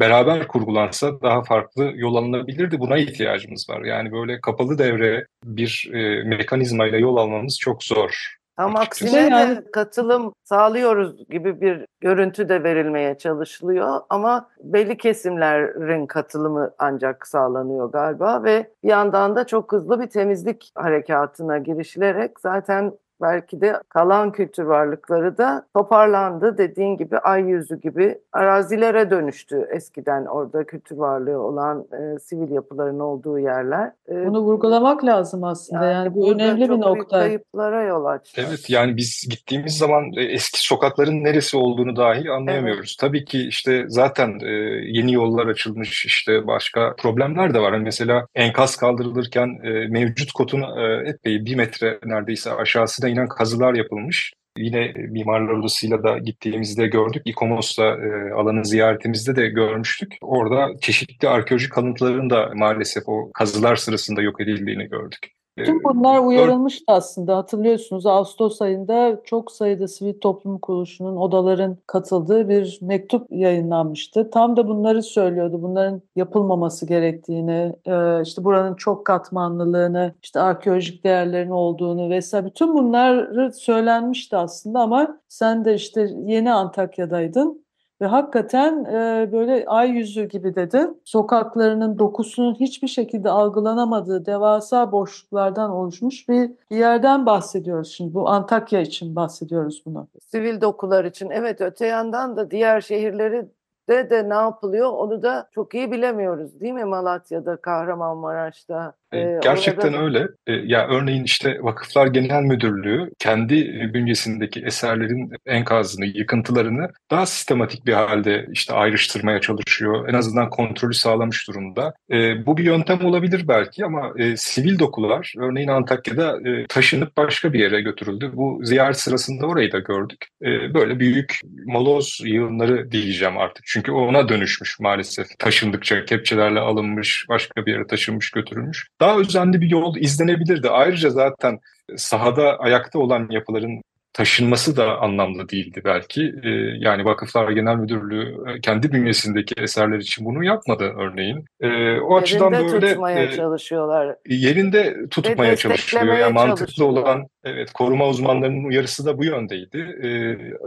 beraber 0.00 0.48
kurgulansa 0.48 1.20
daha 1.20 1.42
farklı 1.42 1.92
yol 1.94 2.14
alınabilirdi. 2.14 2.78
Buna 2.78 2.98
ihtiyacımız 2.98 3.70
var. 3.70 3.84
Yani 3.84 4.12
böyle 4.12 4.40
kapalı 4.40 4.78
devre 4.78 5.26
bir 5.44 5.90
e, 5.92 6.24
mekanizmayla 6.24 6.98
yol 6.98 7.16
almamız 7.16 7.58
çok 7.60 7.84
zor. 7.84 8.37
Tam 8.58 8.76
aksine 8.76 9.20
yani... 9.20 9.62
katılım 9.72 10.32
sağlıyoruz 10.44 11.28
gibi 11.28 11.60
bir 11.60 11.86
görüntü 12.00 12.48
de 12.48 12.64
verilmeye 12.64 13.18
çalışılıyor. 13.18 14.00
Ama 14.10 14.48
belli 14.60 14.96
kesimlerin 14.96 16.06
katılımı 16.06 16.70
ancak 16.78 17.26
sağlanıyor 17.26 17.92
galiba 17.92 18.44
ve 18.44 18.72
bir 18.84 18.88
yandan 18.88 19.36
da 19.36 19.46
çok 19.46 19.72
hızlı 19.72 20.00
bir 20.00 20.06
temizlik 20.06 20.72
harekatına 20.74 21.58
girişilerek 21.58 22.40
zaten 22.40 22.92
belki 23.22 23.60
de 23.60 23.80
kalan 23.88 24.32
kültür 24.32 24.62
varlıkları 24.62 25.38
da 25.38 25.66
toparlandı. 25.74 26.58
Dediğin 26.58 26.96
gibi 26.96 27.18
ay 27.18 27.42
yüzü 27.42 27.80
gibi 27.80 28.18
arazilere 28.32 29.10
dönüştü 29.10 29.68
eskiden 29.70 30.24
orada 30.26 30.64
kültür 30.64 30.96
varlığı 30.96 31.38
olan 31.42 31.86
e, 31.92 32.18
sivil 32.18 32.50
yapıların 32.50 33.00
olduğu 33.00 33.38
yerler. 33.38 33.92
E, 34.08 34.26
Bunu 34.26 34.40
vurgulamak 34.40 35.04
lazım 35.04 35.44
aslında. 35.44 35.84
Yani, 35.84 35.94
yani 35.94 36.14
bu 36.14 36.32
önemli 36.32 36.70
bir 36.70 36.80
nokta. 36.80 37.18
Kayıplara 37.18 37.82
yol 37.82 38.04
açtı. 38.04 38.42
Evet 38.46 38.70
yani 38.70 38.96
biz 38.96 39.26
gittiğimiz 39.30 39.78
zaman 39.78 40.12
e, 40.16 40.22
eski 40.22 40.66
sokakların 40.66 41.24
neresi 41.24 41.56
olduğunu 41.56 41.96
dahi 41.96 42.30
anlayamıyoruz. 42.30 42.96
Evet. 43.00 43.08
Tabii 43.08 43.24
ki 43.24 43.48
işte 43.48 43.84
zaten 43.88 44.38
e, 44.42 44.50
yeni 44.84 45.12
yollar 45.12 45.46
açılmış 45.46 46.04
işte 46.06 46.46
başka 46.46 46.94
problemler 46.98 47.54
de 47.54 47.60
var. 47.60 47.72
Yani 47.72 47.84
mesela 47.84 48.26
enkaz 48.34 48.76
kaldırılırken 48.76 49.48
e, 49.64 49.88
mevcut 49.88 50.32
kotun 50.32 50.62
e, 50.62 51.08
epey 51.08 51.44
bir 51.44 51.56
metre 51.56 51.98
neredeyse 52.04 52.52
aşağısına 52.52 53.07
inen 53.08 53.28
kazılar 53.28 53.74
yapılmış. 53.74 54.32
Yine 54.58 54.92
Mimarlar 54.96 55.52
Odası'yla 55.52 56.02
da 56.02 56.18
gittiğimizde 56.18 56.86
gördük. 56.86 57.22
İkomos'la 57.24 57.84
e, 57.84 58.32
alanı 58.32 58.64
ziyaretimizde 58.64 59.36
de 59.36 59.48
görmüştük. 59.48 60.14
Orada 60.22 60.68
çeşitli 60.80 61.28
arkeolojik 61.28 61.72
kalıntıların 61.72 62.30
da 62.30 62.50
maalesef 62.54 63.02
o 63.06 63.32
kazılar 63.32 63.76
sırasında 63.76 64.22
yok 64.22 64.40
edildiğini 64.40 64.88
gördük. 64.88 65.37
Tüm 65.64 65.84
bunlar 65.84 66.18
uyarılmıştı 66.18 66.84
aslında 66.86 67.36
hatırlıyorsunuz 67.36 68.06
Ağustos 68.06 68.62
ayında 68.62 69.20
çok 69.24 69.52
sayıda 69.52 69.88
sivil 69.88 70.20
toplum 70.20 70.58
kuruluşunun 70.58 71.16
odaların 71.16 71.76
katıldığı 71.86 72.48
bir 72.48 72.78
mektup 72.82 73.26
yayınlanmıştı. 73.30 74.30
Tam 74.30 74.56
da 74.56 74.68
bunları 74.68 75.02
söylüyordu. 75.02 75.62
Bunların 75.62 76.02
yapılmaması 76.16 76.86
gerektiğini, 76.86 77.72
e, 77.86 78.22
işte 78.22 78.44
buranın 78.44 78.74
çok 78.74 79.06
katmanlılığını, 79.06 80.14
işte 80.22 80.40
arkeolojik 80.40 81.04
değerlerin 81.04 81.50
olduğunu 81.50 82.10
vesaire 82.10 82.46
bütün 82.46 82.74
bunları 82.74 83.52
söylenmişti 83.52 84.36
aslında 84.36 84.80
ama 84.80 85.20
sen 85.28 85.64
de 85.64 85.74
işte 85.74 86.08
yeni 86.24 86.52
Antakya'daydın. 86.52 87.67
Ve 88.00 88.06
hakikaten 88.06 88.84
e, 88.84 89.28
böyle 89.32 89.64
ay 89.66 89.90
yüzü 89.90 90.24
gibi 90.24 90.54
dedi. 90.54 90.90
Sokaklarının 91.04 91.98
dokusunun 91.98 92.54
hiçbir 92.54 92.88
şekilde 92.88 93.30
algılanamadığı 93.30 94.26
devasa 94.26 94.92
boşluklardan 94.92 95.70
oluşmuş 95.70 96.28
bir 96.28 96.50
yerden 96.70 97.26
bahsediyoruz 97.26 97.88
şimdi. 97.88 98.14
Bu 98.14 98.28
Antakya 98.28 98.80
için 98.80 99.16
bahsediyoruz 99.16 99.82
bunu. 99.86 100.08
Sivil 100.20 100.60
dokular 100.60 101.04
için. 101.04 101.30
Evet 101.30 101.60
öte 101.60 101.86
yandan 101.86 102.36
da 102.36 102.50
diğer 102.50 102.80
şehirleri 102.80 103.48
de 103.88 104.10
de 104.10 104.28
ne 104.28 104.34
yapılıyor 104.34 104.90
onu 104.92 105.22
da 105.22 105.48
çok 105.52 105.74
iyi 105.74 105.92
bilemiyoruz 105.92 106.60
değil 106.60 106.72
mi 106.72 106.84
Malatya'da, 106.84 107.56
Kahramanmaraş'ta? 107.56 108.94
Ee, 109.14 109.40
Gerçekten 109.42 109.92
orada... 109.92 110.04
öyle. 110.04 110.28
Ee, 110.46 110.52
ya 110.52 110.88
örneğin 110.88 111.24
işte 111.24 111.58
Vakıflar 111.60 112.06
Genel 112.06 112.42
Müdürlüğü 112.42 113.10
kendi 113.18 113.90
bünyesindeki 113.94 114.60
eserlerin 114.60 115.32
enkazını, 115.46 116.06
yıkıntılarını 116.06 116.88
daha 117.10 117.26
sistematik 117.26 117.86
bir 117.86 117.92
halde 117.92 118.46
işte 118.52 118.74
ayrıştırmaya 118.74 119.40
çalışıyor. 119.40 120.08
En 120.08 120.14
azından 120.14 120.50
kontrolü 120.50 120.94
sağlamış 120.94 121.48
durumda. 121.48 121.94
Ee, 122.12 122.46
bu 122.46 122.56
bir 122.56 122.64
yöntem 122.64 123.04
olabilir 123.04 123.48
belki 123.48 123.84
ama 123.84 124.12
e, 124.16 124.36
sivil 124.36 124.78
dokular 124.78 125.32
örneğin 125.38 125.68
Antakya'da 125.68 126.50
e, 126.50 126.66
taşınıp 126.66 127.16
başka 127.16 127.52
bir 127.52 127.58
yere 127.58 127.80
götürüldü. 127.80 128.30
Bu 128.34 128.60
ziyaret 128.62 129.00
sırasında 129.00 129.46
orayı 129.46 129.72
da 129.72 129.78
gördük. 129.78 130.26
E, 130.42 130.74
böyle 130.74 131.00
büyük 131.00 131.40
moloz 131.66 132.20
yığınları 132.24 132.92
diyeceğim 132.92 133.38
artık. 133.38 133.64
Çünkü 133.66 133.92
ona 133.92 134.28
dönüşmüş 134.28 134.80
maalesef. 134.80 135.26
Taşındıkça 135.38 136.04
kepçelerle 136.04 136.60
alınmış, 136.60 137.26
başka 137.28 137.66
bir 137.66 137.72
yere 137.72 137.86
taşınmış, 137.86 138.30
götürülmüş. 138.30 138.88
Daha 139.00 139.18
özenli 139.18 139.60
bir 139.60 139.70
yol 139.70 139.96
izlenebilirdi. 139.96 140.70
Ayrıca 140.70 141.10
zaten 141.10 141.60
sahada 141.96 142.58
ayakta 142.58 142.98
olan 142.98 143.28
yapıların 143.30 143.82
taşınması 144.18 144.76
da 144.76 145.00
anlamlı 145.00 145.48
değildi 145.48 145.82
belki. 145.84 146.34
E, 146.42 146.48
yani 146.78 147.04
Vakıflar 147.04 147.50
Genel 147.50 147.76
Müdürlüğü 147.76 148.36
e, 148.50 148.60
kendi 148.60 148.92
bünyesindeki 148.92 149.54
eserler 149.58 149.98
için 149.98 150.24
bunu 150.24 150.44
yapmadı 150.44 150.94
örneğin. 150.98 151.44
E, 151.60 151.68
o 151.68 151.70
yerinde 151.70 152.14
açıdan 152.14 152.52
böyle 152.52 152.88
tutmaya 152.88 153.22
e, 153.22 153.30
çalışıyorlar. 153.30 154.16
Yerinde 154.28 155.08
tutmaya 155.10 155.56
çalışılıyor. 155.56 156.18
Yani 156.18 156.32
mantıklı 156.32 156.84
olan 156.84 157.26
evet 157.44 157.72
koruma 157.72 158.08
uzmanlarının 158.08 158.64
uyarısı 158.64 159.06
da 159.06 159.18
bu 159.18 159.24
yöndeydi. 159.24 159.78
E, 160.02 160.08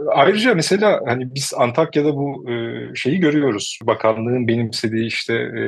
ayrıca 0.08 0.54
mesela 0.54 1.00
hani 1.06 1.34
biz 1.34 1.52
Antakya'da 1.56 2.16
bu 2.16 2.50
e, 2.50 2.54
şeyi 2.94 3.20
görüyoruz. 3.20 3.78
Bakanlığın 3.82 4.48
benimsediği 4.48 5.06
işte 5.06 5.34
e, 5.34 5.62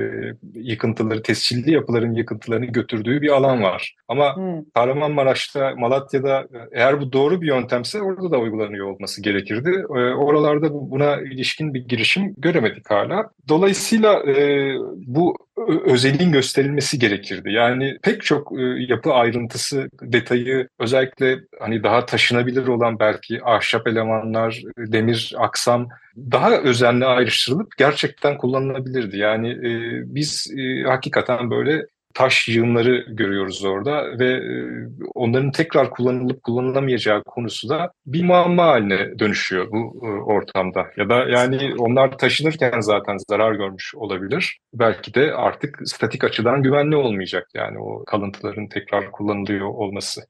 yıkıntıları, 0.54 1.22
tescilli 1.22 1.72
yapıların 1.72 2.14
yıkıntılarını 2.14 2.66
götürdüğü 2.66 3.22
bir 3.22 3.28
alan 3.28 3.62
var. 3.62 3.94
Ama 4.08 4.36
hmm. 4.36 4.70
Kahramanmaraş'ta, 4.74 5.74
Malatya'da 5.76 6.46
eğer 6.72 7.00
bu 7.00 7.12
doğru 7.12 7.42
bir 7.42 7.46
yöntem 7.46 7.74
yöntemse 7.75 8.02
orada 8.02 8.31
da 8.31 8.38
uygulanıyor 8.38 8.87
olması 8.87 9.23
gerekirdi. 9.23 9.71
E, 9.71 10.14
oralarda 10.14 10.73
buna 10.73 11.21
ilişkin 11.21 11.75
bir 11.75 11.81
girişim 11.81 12.35
göremedik 12.38 12.90
hala. 12.90 13.31
Dolayısıyla 13.49 14.23
e, 14.31 14.75
bu 15.07 15.37
özelliğin 15.85 16.33
gösterilmesi 16.33 16.99
gerekirdi. 16.99 17.52
Yani 17.52 17.99
pek 18.02 18.23
çok 18.23 18.52
e, 18.59 18.62
yapı 18.88 19.12
ayrıntısı, 19.12 19.88
detayı 20.02 20.69
özellikle 20.78 21.38
hani 21.61 21.83
daha 21.83 22.07
taşınabilir 22.07 22.66
olan 22.66 22.99
belki 22.99 23.45
ahşap 23.45 23.87
elemanlar, 23.87 24.62
demir 24.78 25.35
aksam 25.38 25.88
daha 26.16 26.59
özenli 26.59 27.04
ayrıştırılıp 27.04 27.69
gerçekten 27.78 28.38
kullanılabilirdi. 28.38 29.19
Yani 29.19 29.50
e, 29.50 29.71
biz 30.14 30.54
e, 30.59 30.83
hakikaten 30.83 31.50
böyle 31.50 31.87
taş 32.14 32.49
yığınları 32.49 33.04
görüyoruz 33.09 33.64
orada 33.64 34.18
ve 34.18 34.30
e, 34.30 34.68
onların 35.14 35.50
tekrar 35.50 35.90
kullanılıp 35.90 36.42
kullanılamayacağı 36.42 37.23
konusu 37.23 37.68
da 37.68 37.92
bir 38.06 38.25
muamma 38.25 38.66
haline 38.66 39.18
dönüşüyor 39.18 39.71
bu 39.71 40.06
e, 40.06 40.09
ortamda. 40.09 40.87
Ya 40.97 41.09
da 41.09 41.14
yani 41.14 41.75
onlar 41.78 42.18
taşınırken 42.18 42.80
zaten 42.80 43.16
zarar 43.30 43.52
görmüş 43.52 43.94
olabilir. 43.94 44.59
Belki 44.75 45.14
de 45.14 45.35
artık 45.35 45.78
statik 45.85 46.25
açıdan 46.25 46.62
güvenli 46.62 46.97
olmayacak 46.97 47.49
yani 47.54 47.78
o 47.78 48.04
kalıntıların 48.04 48.68
tekrar 48.68 49.11
kullanılıyor 49.11 49.66
olması. 49.66 50.21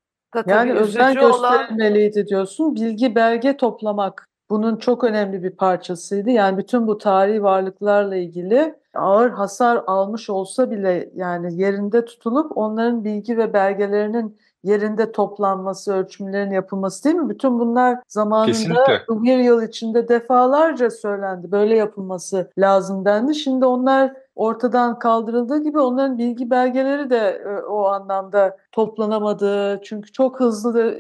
Yani 0.47 0.73
özel 0.73 1.15
gösterilmeliydi 1.15 2.19
olan... 2.19 2.27
diyorsun. 2.27 2.75
Bilgi 2.75 3.15
belge 3.15 3.57
toplamak 3.57 4.27
bunun 4.51 4.77
çok 4.77 5.05
önemli 5.05 5.43
bir 5.43 5.51
parçasıydı. 5.51 6.31
Yani 6.31 6.59
bütün 6.59 6.87
bu 6.87 6.99
tarihi 6.99 7.43
varlıklarla 7.43 8.17
ilgili 8.17 8.75
ağır 8.95 9.31
hasar 9.31 9.83
almış 9.87 10.31
olsa 10.31 10.71
bile 10.71 11.11
yani 11.15 11.61
yerinde 11.61 12.05
tutulup 12.05 12.57
onların 12.57 13.05
bilgi 13.05 13.39
ve 13.39 13.53
belgelerinin 13.53 14.37
yerinde 14.65 15.13
toplanması, 15.13 15.95
ölçümlerin 15.95 16.51
yapılması 16.51 17.05
değil 17.05 17.17
mi? 17.17 17.29
Bütün 17.29 17.59
bunlar 17.59 17.99
zamanında 18.09 18.47
Kesinlikle. 18.47 19.03
bir 19.09 19.39
yıl 19.39 19.63
içinde 19.63 20.09
defalarca 20.09 20.91
söylendi. 20.91 21.53
Böyle 21.53 21.77
yapılması 21.77 22.51
lazım 22.59 23.05
dendi. 23.05 23.35
Şimdi 23.35 23.67
onlar 23.67 24.13
ortadan 24.37 24.99
kaldırıldığı 24.99 25.63
gibi 25.63 25.79
onların 25.79 26.19
bilgi 26.19 26.51
belgeleri 26.51 27.11
de 27.11 27.43
e, 27.47 27.63
o 27.63 27.85
anlamda 27.85 28.57
toplanamadı. 28.73 29.81
Çünkü 29.85 30.13
çok 30.13 30.41
hızlı 30.41 30.99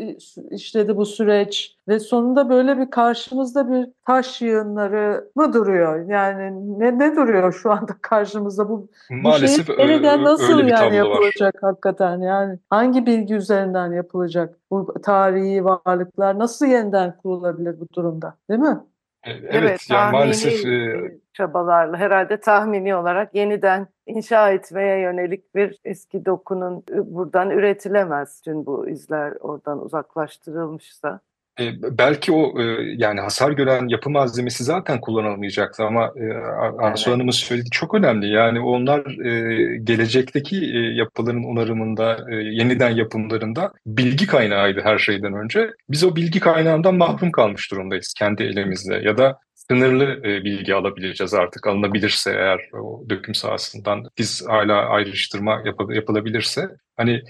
işledi 0.51 0.97
bu 0.97 1.07
süreç 1.07 1.77
ve 1.89 2.01
sonunda 2.01 2.49
böyle 2.49 2.79
bir 2.79 2.91
karşımızda 2.91 3.71
bir 3.71 3.89
taş 4.07 4.43
yığınları 4.43 5.31
mı 5.37 5.53
duruyor? 5.53 6.09
Yani 6.09 6.79
ne 6.81 6.99
ne 6.99 7.17
duruyor 7.17 7.53
şu 7.53 7.71
anda 7.71 7.93
karşımızda 8.03 8.69
bu 8.69 8.89
Maalesef 9.11 9.69
bu 9.69 9.75
şey 9.75 9.87
yeniden 9.87 10.25
nasıl 10.25 10.59
yani 10.59 10.97
yapılacak 10.97 11.63
var. 11.63 11.71
hakikaten 11.71 12.21
yani 12.21 12.59
hangi 12.71 13.07
bilgi 13.07 13.35
üzerinden 13.35 13.93
yapılacak 13.93 14.59
bu 14.71 14.95
tarihi 15.03 15.65
varlıklar 15.65 16.39
nasıl 16.39 16.67
yeniden 16.67 17.17
kurulabilir 17.17 17.81
bu 17.81 17.89
durumda 17.95 18.35
değil 18.51 18.61
mi? 18.61 18.79
E, 19.25 19.31
evet, 19.31 19.51
evet 19.53 19.91
yani 19.91 20.13
maalesef 20.13 20.67
e, 20.67 21.19
çabalarla 21.33 21.97
herhalde 21.97 22.41
tahmini 22.41 22.95
olarak 22.95 23.35
yeniden 23.35 23.89
inşa 24.07 24.51
etmeye 24.51 25.01
yönelik 25.01 25.55
bir 25.55 25.79
eski 25.85 26.25
dokunun 26.25 26.85
buradan 26.91 27.51
üretilemez. 27.51 28.41
Tüm 28.41 28.67
bu 28.67 28.89
izler 28.89 29.33
oradan 29.41 29.85
uzaklaştırılmışsa. 29.85 31.21
E, 31.61 31.99
belki 31.99 32.33
o 32.33 32.63
e, 32.63 32.65
yani 32.97 33.21
hasar 33.21 33.53
gören 33.53 33.89
yapı 33.89 34.11
malzemesi 34.11 34.65
zaten 34.65 35.01
kullanılmayacaktı 35.01 35.85
ama 35.85 36.13
e, 36.17 36.33
Arzu 36.79 37.03
Evet. 37.05 37.15
Hanım'ın 37.17 37.31
söylediği 37.31 37.71
çok 37.71 37.95
önemli. 37.95 38.29
Yani 38.29 38.61
onlar 38.61 39.25
e, 39.27 39.77
gelecekteki 39.77 40.57
e, 40.57 40.79
yapıların 40.79 41.45
onarımında, 41.45 42.27
e, 42.31 42.35
yeniden 42.35 42.91
yapımlarında 42.91 43.73
bilgi 43.87 44.27
kaynağıydı 44.27 44.81
her 44.85 44.99
şeyden 44.99 45.33
önce. 45.33 45.71
Biz 45.89 46.05
o 46.05 46.17
bilgi 46.17 46.41
kaynağından 46.41 46.95
mahrum 46.95 47.33
kalmış 47.33 47.71
durumdayız 47.71 48.15
kendi 48.19 48.43
elimizde 48.43 48.95
ya 48.95 49.19
da 49.19 49.39
sınırlı 49.71 50.05
e, 50.05 50.45
bilgi 50.45 50.75
alabileceğiz 50.75 51.35
artık 51.35 51.67
alınabilirse 51.67 52.31
eğer 52.31 52.71
o 52.73 53.05
döküm 53.11 53.35
sahasından 53.35 54.05
biz 54.19 54.45
hala 54.49 54.75
ayrıştırma 54.75 55.63
yapı- 55.65 55.95
yapılabilirse 55.95 56.71
hani 56.97 57.23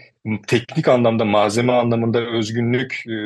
teknik 0.46 0.88
anlamda 0.88 1.24
malzeme 1.24 1.72
anlamında 1.72 2.20
özgünlük 2.20 3.04
e, 3.06 3.16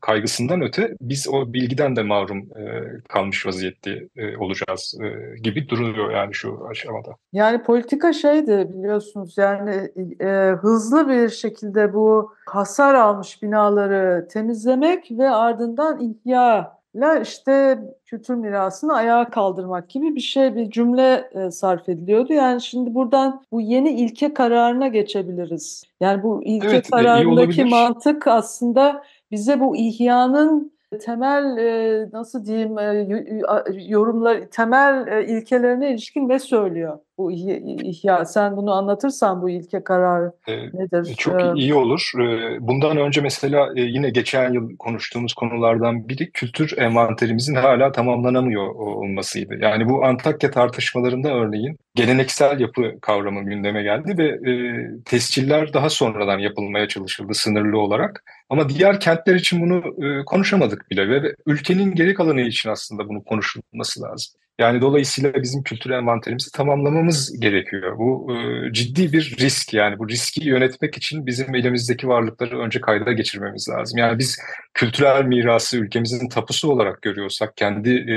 kaygısından 0.00 0.62
öte 0.62 0.96
biz 1.00 1.28
o 1.28 1.52
bilgiden 1.52 1.96
de 1.96 2.02
mahrum 2.02 2.38
e, 2.38 2.82
kalmış 3.08 3.46
vaziyette 3.46 4.08
e, 4.16 4.36
olacağız 4.36 4.98
e, 5.02 5.38
gibi 5.40 5.68
duruyor 5.68 6.10
yani 6.10 6.34
şu 6.34 6.66
aşamada. 6.70 7.16
Yani 7.32 7.62
politika 7.62 8.12
şeydi 8.12 8.68
biliyorsunuz 8.74 9.38
yani 9.38 9.90
e, 10.20 10.50
hızlı 10.60 11.08
bir 11.08 11.28
şekilde 11.28 11.92
bu 11.92 12.34
hasar 12.46 12.94
almış 12.94 13.42
binaları 13.42 14.28
temizlemek 14.28 15.08
ve 15.10 15.30
ardından 15.30 16.00
ihya 16.00 16.75
ile 16.96 17.20
işte 17.22 17.78
kültür 18.04 18.34
mirasını 18.34 18.94
ayağa 18.94 19.30
kaldırmak 19.30 19.88
gibi 19.88 20.14
bir 20.14 20.20
şey 20.20 20.56
bir 20.56 20.70
cümle 20.70 21.30
e, 21.34 21.50
sarf 21.50 21.88
ediliyordu. 21.88 22.32
Yani 22.32 22.62
şimdi 22.62 22.94
buradan 22.94 23.42
bu 23.52 23.60
yeni 23.60 23.90
ilke 23.90 24.34
kararına 24.34 24.88
geçebiliriz. 24.88 25.84
Yani 26.00 26.22
bu 26.22 26.44
ilke 26.44 26.68
Evet, 26.68 26.86
e, 26.86 26.90
kararındaki 26.90 27.64
mantık 27.64 28.26
aslında 28.26 29.02
bize 29.30 29.60
bu 29.60 29.76
ihyanın 29.76 30.72
temel 31.00 31.56
e, 31.58 32.08
nasıl 32.12 32.44
diyeyim 32.46 32.78
e, 32.78 33.08
yorumlar 33.86 34.40
temel 34.50 35.06
e, 35.06 35.26
ilkelerine 35.26 35.90
ilişkin 35.90 36.28
ne 36.28 36.38
söylüyor 36.38 36.98
bu 37.18 37.32
ihya? 37.32 38.24
Sen 38.24 38.56
bunu 38.56 38.72
anlatırsan 38.72 39.42
bu 39.42 39.50
ilke 39.50 39.84
kararı 39.84 40.32
E, 40.48 40.56
nedir? 40.56 41.14
Çok 41.18 41.40
Ee, 41.42 41.52
iyi 41.56 41.74
olur. 41.74 42.10
Ee, 42.20 42.56
Bundan 42.60 42.96
önce 42.96 43.20
mesela 43.20 43.68
e, 43.76 43.80
yine 43.80 44.10
geçen 44.10 44.52
yıl 44.52 44.76
konuştuğumuz 44.76 45.34
konulardan 45.34 46.08
biri 46.08 46.30
kültür 46.32 46.78
envanterimizin 46.78 47.54
hala 47.54 47.92
tamamlanamıyor 47.92 48.74
olmasıydı. 48.74 49.54
Yani 49.60 49.88
bu 49.88 50.04
Antakya 50.04 50.50
tartışmalarında 50.50 51.34
örneğin 51.34 51.78
geleneksel 51.94 52.60
yapı 52.60 53.00
kavramı 53.00 53.42
gündeme 53.42 53.82
geldi 53.82 54.18
ve 54.18 54.50
e, 54.50 54.54
tesciller 55.04 55.72
daha 55.72 55.90
sonradan 55.90 56.38
yapılmaya 56.38 56.88
çalışıldı 56.88 57.34
sınırlı 57.34 57.78
olarak. 57.78 58.24
Ama 58.50 58.68
diğer 58.68 59.00
kentler 59.00 59.34
için 59.34 59.62
bunu 59.62 60.06
e, 60.06 60.24
konuşamadık 60.24 60.90
bile 60.90 61.08
ve 61.08 61.34
ülkenin 61.46 61.94
geri 61.94 62.14
kalanı 62.14 62.40
için 62.40 62.70
aslında 62.70 63.08
bunu 63.08 63.24
konuşulması 63.24 64.02
lazım. 64.02 64.34
Yani 64.58 64.80
dolayısıyla 64.80 65.34
bizim 65.34 65.62
kültür 65.62 65.90
envanterimizi 65.90 66.50
tamamlamamız 66.52 67.40
gerekiyor. 67.40 67.98
Bu 67.98 68.32
e, 68.32 68.72
ciddi 68.72 69.12
bir 69.12 69.36
risk 69.40 69.74
yani 69.74 69.98
bu 69.98 70.08
riski 70.08 70.48
yönetmek 70.48 70.96
için 70.96 71.26
bizim 71.26 71.54
elimizdeki 71.54 72.08
varlıkları 72.08 72.58
önce 72.58 72.80
kayda 72.80 73.12
geçirmemiz 73.12 73.68
lazım. 73.68 73.98
Yani 73.98 74.18
biz 74.18 74.38
kültürel 74.74 75.24
mirası 75.24 75.78
ülkemizin 75.78 76.28
tapusu 76.28 76.72
olarak 76.72 77.02
görüyorsak, 77.02 77.56
kendi 77.56 77.90
e, 77.90 78.16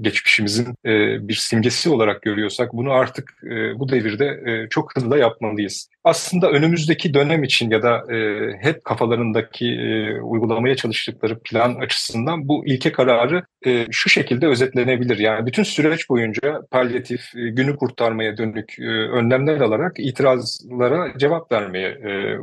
geçmişimizin 0.00 0.66
e, 0.86 1.28
bir 1.28 1.34
simgesi 1.34 1.90
olarak 1.90 2.22
görüyorsak 2.22 2.72
bunu 2.72 2.92
artık 2.92 3.34
e, 3.44 3.78
bu 3.78 3.88
devirde 3.88 4.26
e, 4.26 4.68
çok 4.68 4.96
hızlı 4.96 5.18
yapmalıyız. 5.18 5.88
Aslında 6.04 6.50
önümüzdeki 6.50 7.14
dönem 7.14 7.44
için 7.44 7.70
ya 7.70 7.82
da 7.82 8.14
e, 8.14 8.50
hep 8.60 8.84
kafalarındaki 8.84 9.66
e, 9.66 10.20
uygulamaya 10.20 10.76
çalıştıkları 10.76 11.38
plan 11.38 11.74
açısından 11.74 12.48
bu 12.48 12.66
ilke 12.66 12.92
kararı 12.92 13.42
e, 13.66 13.86
şu 13.90 14.08
şekilde 14.08 14.46
özetlenebilir. 14.46 15.18
Yani 15.18 15.46
bütün 15.46 15.62
süreç 15.76 16.08
boyunca 16.10 16.62
palyatif, 16.70 17.36
e, 17.36 17.48
günü 17.50 17.76
kurtarmaya 17.76 18.36
dönük 18.36 18.78
e, 18.78 18.82
önlemler 18.88 19.60
alarak 19.60 19.92
itirazlara 19.98 21.18
cevap 21.18 21.52
vermeye 21.52 21.88
e, 21.88 22.38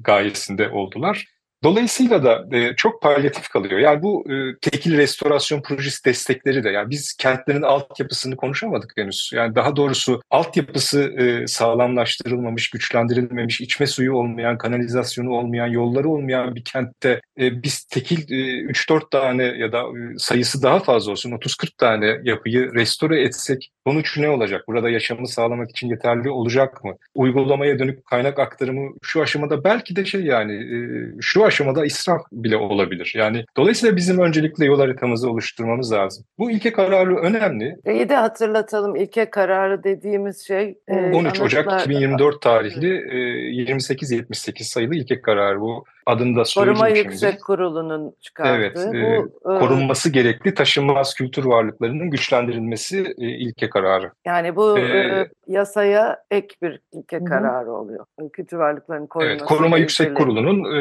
gayesinde 0.00 0.68
oldular. 0.68 1.37
Dolayısıyla 1.64 2.24
da 2.24 2.56
e, 2.56 2.76
çok 2.76 3.02
palyatif 3.02 3.48
kalıyor. 3.48 3.80
Yani 3.80 4.02
bu 4.02 4.24
e, 4.32 4.58
tekil 4.60 4.96
restorasyon 4.96 5.62
projesi 5.62 6.04
destekleri 6.04 6.64
de 6.64 6.70
yani 6.70 6.90
biz 6.90 7.16
kentlerin 7.16 7.62
altyapısını 7.62 8.36
konuşamadık 8.36 8.92
henüz. 8.96 9.30
Yani 9.34 9.54
daha 9.54 9.76
doğrusu 9.76 10.20
altyapısı 10.30 11.02
e, 11.02 11.46
sağlamlaştırılmamış, 11.46 12.70
güçlendirilmemiş, 12.70 13.60
içme 13.60 13.86
suyu 13.86 14.14
olmayan, 14.14 14.58
kanalizasyonu 14.58 15.30
olmayan, 15.30 15.66
yolları 15.66 16.08
olmayan 16.08 16.54
bir 16.54 16.64
kentte 16.64 17.20
e, 17.40 17.62
biz 17.62 17.84
tekil 17.84 18.32
e, 18.32 18.62
3-4 18.62 19.10
tane 19.10 19.44
ya 19.44 19.72
da 19.72 19.78
e, 19.78 20.18
sayısı 20.18 20.62
daha 20.62 20.80
fazla 20.80 21.12
olsun 21.12 21.30
30-40 21.30 21.76
tane 21.76 22.20
yapıyı 22.24 22.74
restore 22.74 23.22
etsek 23.22 23.70
sonuç 23.86 24.18
ne 24.18 24.28
olacak? 24.28 24.64
Burada 24.68 24.90
yaşamı 24.90 25.28
sağlamak 25.28 25.70
için 25.70 25.88
yeterli 25.88 26.30
olacak 26.30 26.84
mı? 26.84 26.94
Uygulamaya 27.14 27.78
dönük 27.78 28.06
kaynak 28.06 28.38
aktarımı 28.38 28.90
şu 29.02 29.22
aşamada 29.22 29.64
belki 29.64 29.96
de 29.96 30.04
şey 30.04 30.24
yani 30.24 30.54
e, 30.54 30.78
şu 31.20 31.47
aşamada 31.48 31.84
israf 31.86 32.20
bile 32.32 32.56
olabilir. 32.56 33.12
Yani 33.16 33.44
dolayısıyla 33.56 33.96
bizim 33.96 34.18
öncelikle 34.18 34.64
yol 34.64 34.80
haritamızı 34.80 35.30
oluşturmamız 35.30 35.92
lazım. 35.92 36.24
Bu 36.38 36.50
ilke 36.50 36.72
kararı 36.72 37.16
önemli. 37.16 37.76
Şeyi 37.86 38.08
de 38.08 38.16
hatırlatalım 38.16 38.96
ilke 38.96 39.30
kararı 39.30 39.84
dediğimiz 39.84 40.46
şey. 40.46 40.78
e, 40.88 40.94
13 41.12 41.40
Ocak 41.40 41.66
anıtlar- 41.66 41.80
2024 41.80 42.42
tarihli 42.42 42.88
e, 43.10 43.62
2878 43.62 44.68
sayılı 44.68 44.94
ilke 44.94 45.20
kararı 45.22 45.60
bu 45.60 45.84
adını 46.08 46.36
da 46.36 46.42
Koruma 46.54 46.88
Yüksek 46.88 47.30
şimdi. 47.30 47.42
Kurulu'nun 47.42 48.12
çıkardığı. 48.20 48.56
Evet, 48.56 48.78
e, 48.78 48.92
bu, 48.92 49.52
e, 49.54 49.58
Korunması 49.58 50.10
gerekli 50.10 50.54
taşınmaz 50.54 51.14
kültür 51.14 51.44
varlıklarının 51.44 52.10
güçlendirilmesi 52.10 53.14
e, 53.18 53.26
ilke 53.26 53.70
kararı. 53.70 54.10
Yani 54.26 54.56
bu 54.56 54.78
Ee, 54.78 54.82
e, 54.82 55.28
yasaya 55.46 56.18
ek 56.30 56.48
bir 56.62 56.80
ilke 56.92 57.16
Hı 57.16 57.24
kararı 57.24 57.72
oluyor. 57.72 58.04
Kültür 58.32 58.56
varlıklarının 58.56 59.06
korunması. 59.06 59.36
Evet, 59.36 59.48
Koruma 59.48 59.76
ile 59.76 59.80
Yüksek 59.80 60.06
ilgili. 60.06 60.18
Kurulu'nun 60.18 60.74
e, 60.74 60.80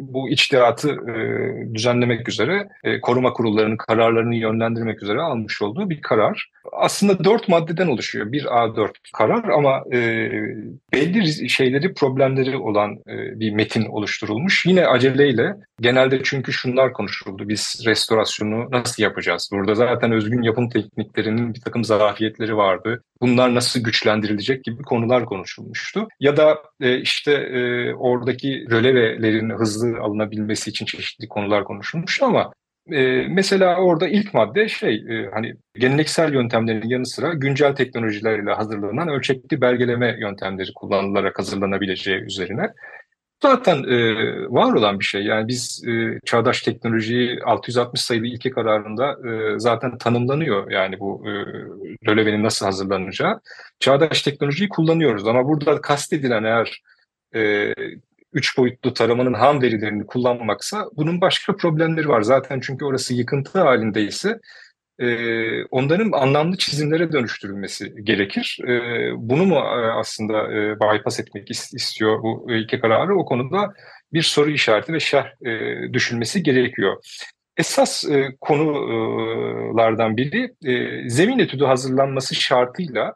bu 0.00 0.28
içtihatı 0.28 0.90
e, 0.90 1.14
düzenlemek 1.74 2.28
üzere, 2.28 2.68
e, 2.84 3.00
koruma 3.00 3.32
kurullarının 3.32 3.76
kararlarını 3.76 4.34
yönlendirmek 4.34 5.02
üzere 5.02 5.20
almış 5.20 5.62
olduğu 5.62 5.90
bir 5.90 6.00
karar. 6.00 6.50
Aslında 6.72 7.24
dört 7.24 7.48
maddeden 7.48 7.88
oluşuyor. 7.88 8.32
Bir 8.32 8.44
A4 8.44 8.90
karar 9.16 9.48
ama 9.48 9.84
e, 9.92 10.30
belli 10.92 11.50
şeyleri, 11.50 11.94
problemleri 11.94 12.56
olan 12.56 12.92
e, 12.92 13.40
bir 13.40 13.52
metin 13.52 13.84
oluşturulmuş. 13.84 14.39
Yine 14.66 14.86
aceleyle, 14.86 15.54
genelde 15.80 16.20
çünkü 16.24 16.52
şunlar 16.52 16.92
konuşuldu. 16.92 17.48
Biz 17.48 17.82
restorasyonu 17.86 18.70
nasıl 18.70 19.02
yapacağız? 19.02 19.50
Burada 19.52 19.74
zaten 19.74 20.12
özgün 20.12 20.42
yapım 20.42 20.68
tekniklerinin 20.68 21.54
bir 21.54 21.60
takım 21.60 21.84
zafiyetleri 21.84 22.56
vardı. 22.56 23.02
Bunlar 23.20 23.54
nasıl 23.54 23.80
güçlendirilecek 23.80 24.64
gibi 24.64 24.82
konular 24.82 25.24
konuşulmuştu. 25.24 26.08
Ya 26.20 26.36
da 26.36 26.58
e, 26.80 26.98
işte 26.98 27.32
e, 27.32 27.94
oradaki 27.94 28.66
rölevelerin 28.70 29.50
hızlı 29.50 30.00
alınabilmesi 30.00 30.70
için 30.70 30.86
çeşitli 30.86 31.28
konular 31.28 31.64
konuşulmuştu 31.64 32.26
ama 32.26 32.52
e, 32.92 33.26
mesela 33.28 33.76
orada 33.76 34.08
ilk 34.08 34.34
madde 34.34 34.68
şey 34.68 34.94
e, 34.94 35.30
hani 35.34 35.54
geleneksel 35.74 36.34
yöntemlerin 36.34 36.88
yanı 36.88 37.06
sıra 37.06 37.32
güncel 37.32 37.74
teknolojilerle 37.74 38.52
hazırlanan 38.52 39.08
ölçekli 39.08 39.60
belgeleme 39.60 40.16
yöntemleri 40.20 40.72
kullanılarak 40.74 41.38
hazırlanabileceği 41.38 42.18
üzerine. 42.18 42.70
Zaten 43.42 43.82
e, 43.82 44.14
var 44.50 44.72
olan 44.72 45.00
bir 45.00 45.04
şey. 45.04 45.24
Yani 45.24 45.48
biz 45.48 45.84
e, 45.88 46.18
çağdaş 46.24 46.62
teknolojiyi 46.62 47.42
660 47.44 48.00
sayılı 48.00 48.26
ilke 48.26 48.50
kararında 48.50 49.16
e, 49.28 49.58
zaten 49.58 49.98
tanımlanıyor. 49.98 50.70
Yani 50.70 51.00
bu 51.00 51.22
e, 51.26 51.30
rölevenin 52.10 52.44
nasıl 52.44 52.66
hazırlanacağı. 52.66 53.40
Çağdaş 53.80 54.22
teknolojiyi 54.22 54.68
kullanıyoruz 54.68 55.26
ama 55.28 55.48
burada 55.48 55.80
kastedilen 55.80 56.44
eğer 56.44 56.82
e, 57.34 57.72
üç 58.32 58.58
boyutlu 58.58 58.94
taramanın 58.94 59.34
ham 59.34 59.62
verilerini 59.62 60.06
kullanmaksa 60.06 60.86
bunun 60.96 61.20
başka 61.20 61.56
problemleri 61.56 62.08
var. 62.08 62.22
Zaten 62.22 62.60
çünkü 62.60 62.84
orası 62.84 63.14
yıkıntı 63.14 63.60
halindeyse 63.60 64.40
e, 65.00 65.64
onların 65.64 66.12
anlamlı 66.12 66.56
çizimlere 66.56 67.12
dönüştürülmesi 67.12 67.94
gerekir. 68.02 68.58
E, 68.68 68.72
bunu 69.16 69.44
mu 69.46 69.54
e, 69.56 69.92
aslında 69.92 70.52
e, 70.52 70.80
bypass 70.80 71.20
etmek 71.20 71.50
is- 71.50 71.76
istiyor 71.76 72.22
bu 72.22 72.46
ilke 72.50 72.80
kararı? 72.80 73.18
O 73.18 73.24
konuda 73.24 73.72
bir 74.12 74.22
soru 74.22 74.50
işareti 74.50 74.92
ve 74.92 75.00
şerh 75.00 75.26
e, 75.46 75.92
düşünmesi 75.92 76.42
gerekiyor. 76.42 76.96
Esas 77.56 78.04
e, 78.10 78.36
konulardan 78.40 80.16
biri 80.16 80.54
e, 80.64 81.08
zemin 81.08 81.38
etüdü 81.38 81.64
hazırlanması 81.64 82.34
şartıyla 82.34 83.14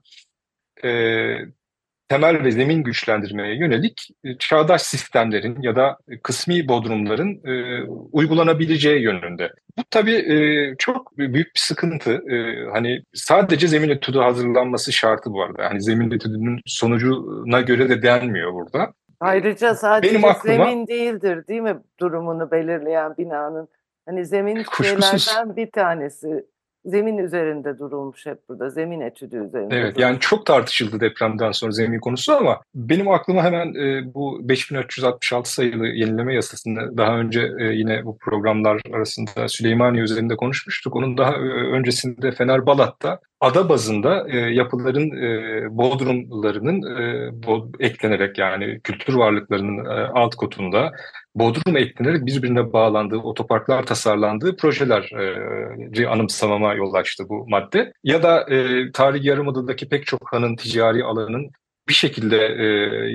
temel 2.08 2.44
ve 2.44 2.50
zemin 2.50 2.82
güçlendirmeye 2.82 3.56
yönelik 3.56 4.08
e, 4.24 4.38
çağdaş 4.38 4.82
sistemlerin 4.82 5.62
ya 5.62 5.76
da 5.76 5.96
kısmi 6.22 6.68
bodrumların 6.68 7.40
e, 7.44 7.82
uygulanabileceği 8.12 9.02
yönünde. 9.02 9.50
Bu 9.78 9.82
tabii 9.90 10.14
e, 10.14 10.36
çok 10.78 11.18
büyük 11.18 11.34
bir 11.54 11.60
sıkıntı. 11.60 12.12
E, 12.12 12.66
hani 12.72 13.02
sadece 13.14 13.68
zemin 13.68 13.88
etüdü 13.88 14.18
hazırlanması 14.18 14.92
şartı 14.92 15.32
bu 15.32 15.42
arada. 15.42 15.64
Hani 15.70 15.82
zemin 15.82 16.10
etüdünün 16.10 16.60
sonucuna 16.66 17.60
göre 17.60 17.88
de 17.88 18.02
denmiyor 18.02 18.52
burada. 18.54 18.92
Ayrıca 19.20 19.74
sadece 19.74 20.14
Benim 20.14 20.24
aklıma- 20.24 20.66
zemin 20.66 20.86
değildir 20.86 21.46
değil 21.48 21.60
mi 21.60 21.76
durumunu 22.00 22.50
belirleyen 22.50 23.16
binanın 23.18 23.68
Hani 24.06 24.26
zemin 24.26 24.64
Kuşkusuz. 24.64 25.24
şeylerden 25.24 25.56
bir 25.56 25.70
tanesi. 25.70 26.44
Zemin 26.84 27.18
üzerinde 27.18 27.78
durulmuş 27.78 28.26
hep 28.26 28.48
burada. 28.48 28.70
Zemin 28.70 29.00
etüdü 29.00 29.36
üzerinde. 29.36 29.74
Evet 29.76 29.94
durulmuş. 29.94 30.02
yani 30.02 30.20
çok 30.20 30.46
tartışıldı 30.46 31.00
depremden 31.00 31.52
sonra 31.52 31.72
zemin 31.72 32.00
konusu 32.00 32.32
ama 32.32 32.60
benim 32.74 33.08
aklıma 33.08 33.44
hemen 33.44 33.74
e, 33.74 34.14
bu 34.14 34.48
5366 34.48 35.52
sayılı 35.52 35.86
yenileme 35.86 36.34
yasasını 36.34 36.96
daha 36.96 37.18
önce 37.18 37.40
e, 37.60 37.64
yine 37.64 38.04
bu 38.04 38.18
programlar 38.18 38.80
arasında 38.92 39.48
Süleymaniye 39.48 40.04
üzerinde 40.04 40.36
konuşmuştuk. 40.36 40.96
Onun 40.96 41.18
daha 41.18 41.32
e, 41.32 41.48
öncesinde 41.72 42.32
Fener 42.32 42.66
Balat'ta 42.66 43.20
ada 43.44 43.68
bazında 43.68 44.26
e, 44.28 44.36
yapıların 44.36 45.10
e, 45.10 45.66
bodrumlarının 45.70 46.82
e, 47.00 47.30
bod, 47.46 47.74
eklenerek 47.80 48.38
yani 48.38 48.80
kültür 48.84 49.14
varlıklarının 49.14 49.84
e, 49.84 49.88
alt 49.90 50.34
kotunda 50.34 50.92
bodrum 51.34 51.76
eklenerek 51.76 52.26
birbirine 52.26 52.72
bağlandığı, 52.72 53.16
otoparklar 53.16 53.86
tasarlandığı 53.86 54.56
projeleri 54.56 56.08
anımsamama 56.08 56.74
yol 56.74 56.94
açtı 56.94 57.24
bu 57.28 57.48
madde. 57.48 57.92
Ya 58.04 58.22
da 58.22 58.40
e, 58.54 58.92
Tarihi 58.92 59.28
Yarımada'daki 59.28 59.88
pek 59.88 60.06
çok 60.06 60.32
hanın 60.32 60.56
ticari 60.56 61.04
alanın 61.04 61.50
bir 61.88 61.94
şekilde 61.94 62.36
e, 62.36 62.64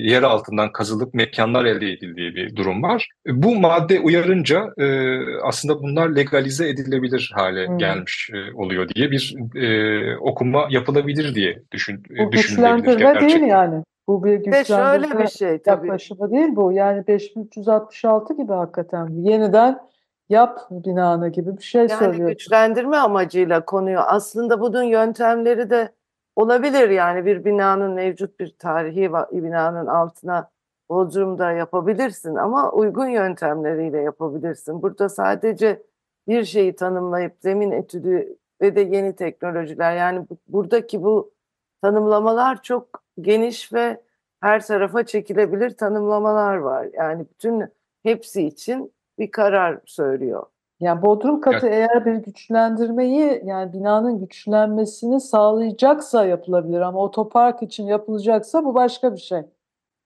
yer 0.10 0.24
altından 0.24 0.72
kazılıp 0.72 1.14
mekanlar 1.14 1.66
elde 1.66 1.92
edildiği 1.92 2.36
bir 2.36 2.56
durum 2.56 2.84
var. 2.84 3.10
Bu 3.28 3.56
madde 3.60 4.00
uyarınca 4.00 4.74
e, 4.78 4.86
aslında 5.44 5.80
bunlar 5.82 6.10
legalize 6.10 6.70
edilebilir 6.70 7.32
hale 7.36 7.68
Hmm. 7.68 7.78
gelmiş 7.78 8.30
e, 8.34 8.54
oluyor 8.56 8.90
diye 8.90 9.12
bir 9.12 9.36
e, 9.56 10.18
okuma 10.18 10.68
yapılabilir 10.70 11.36
diye 11.36 11.62
düşün, 11.72 12.04
Bu 12.28 12.32
düşünülebilir 12.32 12.32
güçlendirme 12.84 13.00
değil 13.00 13.14
gerçekten. 13.14 13.48
yani. 13.48 13.84
Bu 14.08 14.24
bir 14.24 14.32
Ve 14.32 14.36
güçlendirme 14.38 15.08
şöyle 15.08 15.24
bir 15.24 15.28
şey 15.30 15.62
tabii. 15.62 15.88
yaklaşımı 15.88 16.32
değil 16.32 16.50
bu. 16.56 16.72
Yani 16.72 17.08
5366 17.08 18.34
gibi 18.38 18.54
hakikaten. 18.54 19.08
Yeniden 19.24 19.80
yap 20.30 20.60
binanı 20.72 21.30
gibi 21.30 21.58
bir 21.58 21.64
şey 21.64 21.82
Yani 21.82 21.90
söylüyor. 22.00 22.30
güçlendirme 22.30 22.98
amacıyla 22.98 23.66
konuyu. 23.66 24.00
Aslında 24.00 24.62
bunun 24.62 24.84
yöntemleri 24.84 25.70
de 25.70 25.90
olabilir. 26.40 26.90
Yani 26.90 27.26
bir 27.26 27.46
binanın 27.46 27.92
mevcut 27.92 28.40
bir 28.40 28.56
tarihi 28.60 29.14
binanın 29.32 29.88
altına 29.88 30.50
Bodrum'da 30.90 31.52
yapabilirsin 31.52 32.36
ama 32.36 32.72
uygun 32.72 33.08
yöntemleriyle 33.08 33.98
yapabilirsin. 33.98 34.82
Burada 34.82 35.10
sadece 35.10 35.84
bir 36.28 36.44
şeyi 36.44 36.76
tanımlayıp 36.76 37.34
zemin 37.40 37.72
etüdü 37.72 38.38
ve 38.62 38.76
de 38.76 38.82
yeni 38.82 39.16
teknolojiler 39.16 39.98
yani 39.98 40.26
bu- 40.30 40.38
buradaki 40.48 41.04
bu 41.04 41.32
tanımlamalar 41.82 42.62
çok 42.64 42.88
geniş 43.22 43.74
ve 43.74 44.02
her 44.42 44.66
tarafa 44.66 45.06
çekilebilir 45.06 45.78
tanımlamalar 45.78 46.56
var. 46.56 46.88
Yani 46.94 47.26
bütün 47.30 47.66
hepsi 48.04 48.48
için 48.48 48.94
bir 49.20 49.32
karar 49.32 49.80
söylüyor. 49.86 50.46
Yani 50.80 51.02
Bodrum 51.02 51.42
katı 51.42 51.68
eğer 51.68 52.06
bir 52.06 52.14
güçlendirmeyi 52.16 53.42
yani 53.46 53.74
binanın 53.74 54.20
güçlenmesini 54.20 55.20
sağlayacaksa 55.22 56.26
yapılabilir 56.26 56.82
ama 56.82 57.00
otopark 57.00 57.64
için 57.64 57.86
yapılacaksa 57.88 58.66
bu 58.66 58.74
başka 58.74 59.14
bir 59.14 59.20
şey. 59.20 59.42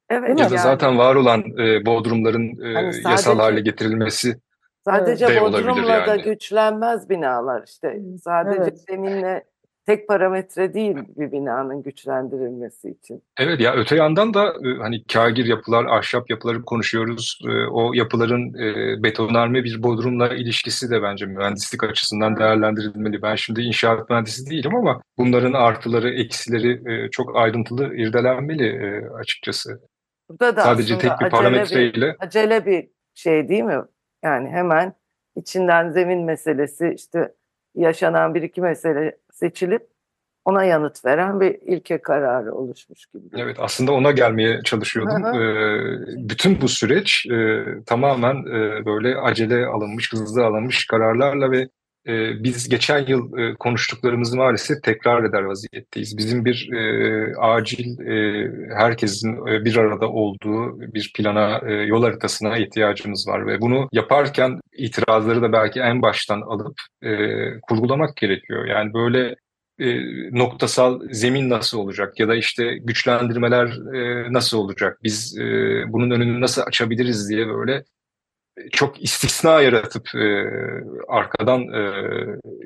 Evet? 0.10 0.30
Ya 0.30 0.38
da 0.38 0.42
yani. 0.56 0.60
zaten 0.60 0.98
var 0.98 1.16
olan 1.16 1.40
e, 1.60 1.86
bodrumların 1.86 2.62
e, 2.66 2.74
Hani 2.74 2.86
yasal 2.88 3.18
sadece- 3.18 3.42
hale 3.42 3.62
getirilmesi 3.62 4.38
Sadece 4.86 5.28
de 5.28 5.42
olabilir 5.42 5.68
Bodrum'la 5.70 5.88
da 6.08 6.16
yani. 6.16 6.22
güçlenmez 6.22 7.10
binalar 7.10 7.64
işte. 7.68 7.94
Hmm, 7.94 8.18
Sadece 8.18 8.62
evet. 8.62 8.80
zeminle 8.90 9.44
tek 9.86 10.08
parametre 10.08 10.74
değil 10.74 10.96
bir 11.18 11.32
binanın 11.32 11.84
güçlendirilmesi 11.84 12.90
için. 12.90 13.24
Evet 13.38 13.60
ya 13.60 13.74
öte 13.74 13.96
yandan 13.96 14.34
da 14.34 14.48
e, 14.48 14.78
hani 14.82 15.04
kagir 15.04 15.46
yapılar, 15.46 15.86
ahşap 15.86 16.30
yapıları 16.30 16.62
konuşuyoruz. 16.62 17.40
E, 17.48 17.52
O 17.68 17.94
yapıların 17.94 18.54
e, 18.54 19.04
betonarme 19.04 19.64
bir 19.64 19.84
bodrumla 19.84 20.34
ilişkisi 20.34 20.90
de 20.90 21.02
bence 21.02 21.26
mühendislik 21.26 21.84
açısından 21.84 22.38
değerlendirilmeli. 22.38 23.22
Ben 23.22 23.36
şimdi 23.36 23.62
inşaat 23.62 24.10
mühendisi 24.10 24.50
değilim 24.50 24.76
ama 24.76 25.02
bunların 25.18 25.54
artıları, 25.54 26.10
eksileri 26.10 26.82
çok 27.12 27.36
ayrıntılı 27.36 27.96
irdelenmeli 27.96 29.02
açıkçası. 29.20 29.82
Burada 30.30 30.56
da 30.56 30.62
Sadece 30.62 30.98
tek 30.98 31.12
bir 31.22 31.30
parametreyle 31.30 32.16
acele 32.20 32.66
bir 32.66 32.88
şey 33.14 33.50
değil 33.50 33.64
mi? 33.64 33.82
Yani 34.24 34.50
hemen 34.50 34.94
içinden 35.36 35.90
zemin 35.90 36.26
meselesi 36.26 36.94
işte 36.96 37.34
yaşanan 37.76 38.36
bir 38.36 38.42
iki 38.42 38.62
mesele 38.62 39.18
seçilip 39.34 39.88
ona 40.46 40.64
yanıt 40.64 41.06
veren 41.06 41.40
bir 41.40 41.60
ilke 41.62 42.02
kararı 42.02 42.54
oluşmuş 42.54 43.06
gibi. 43.06 43.24
Evet 43.38 43.58
aslında 43.60 43.92
ona 43.92 44.12
gelmeye 44.12 44.62
çalışıyordum. 44.64 45.26
Ee, 45.26 46.30
bütün 46.30 46.62
bu 46.62 46.68
süreç 46.68 47.26
e, 47.26 47.66
tamamen 47.86 48.36
e, 48.36 48.86
böyle 48.86 49.18
acele 49.18 49.66
alınmış, 49.66 50.14
hızlı 50.14 50.46
alınmış 50.46 50.88
kararlarla 50.88 51.52
ve 51.52 51.70
e, 52.08 52.44
biz 52.44 52.70
geçen 52.70 53.06
yıl 53.08 53.38
e, 53.38 53.56
konuştuklarımızı 53.56 54.38
maalesef 54.38 54.84
tekrar 54.84 55.24
eder 55.24 55.42
vaziyetteyiz. 55.44 56.18
Bizim 56.18 56.46
bir 56.46 56.70
e, 56.74 57.36
acil 57.38 58.00
e, 58.00 58.52
herkesin 58.76 59.48
e, 59.48 59.66
bir 59.66 59.78
arada 59.78 60.10
olduğu 60.10 60.80
bir 60.80 61.12
plana, 61.16 61.62
e, 61.68 61.74
yol 61.74 62.04
haritasına 62.04 62.58
ihtiyacımız 62.58 63.28
var 63.28 63.48
ve 63.48 63.62
bunu 63.62 63.90
yaparken 63.92 64.60
itirazları 64.78 65.42
da 65.42 65.54
belki 65.54 65.80
en 65.80 66.02
baştan 66.02 66.42
alıp 66.42 66.76
e, 67.02 67.16
kurgulamak 67.62 68.18
gerekiyor. 68.18 68.66
Yani 68.66 68.94
böyle 68.94 69.36
e, 69.80 69.86
noktasal 70.40 71.02
zemin 71.12 71.50
nasıl 71.50 71.80
olacak 71.80 72.20
ya 72.20 72.28
da 72.28 72.36
işte 72.36 72.78
güçlendirmeler 72.78 73.68
e, 73.96 74.34
nasıl 74.34 74.58
olacak? 74.58 75.00
Biz 75.04 75.38
e, 75.38 75.44
bunun 75.88 76.12
önünü 76.12 76.42
nasıl 76.42 76.62
açabiliriz 76.62 77.30
diye 77.30 77.48
böyle 77.48 77.84
çok 78.72 79.04
istisna 79.04 79.62
yaratıp 79.62 80.16
e, 80.16 80.46
arkadan 81.08 81.62
e, 81.62 81.92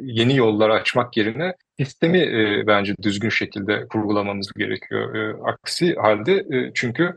yeni 0.02 0.36
yollar 0.36 0.70
açmak 0.70 1.18
yerine 1.18 1.54
sistemi 1.80 2.20
e, 2.20 2.64
bence 2.68 2.96
düzgün 3.02 3.30
şekilde 3.30 3.88
kurgulamamız 3.88 4.52
gerekiyor. 4.58 5.16
E, 5.16 5.36
aksi 5.52 5.96
halde 5.96 6.34
e, 6.34 6.72
çünkü 6.74 7.16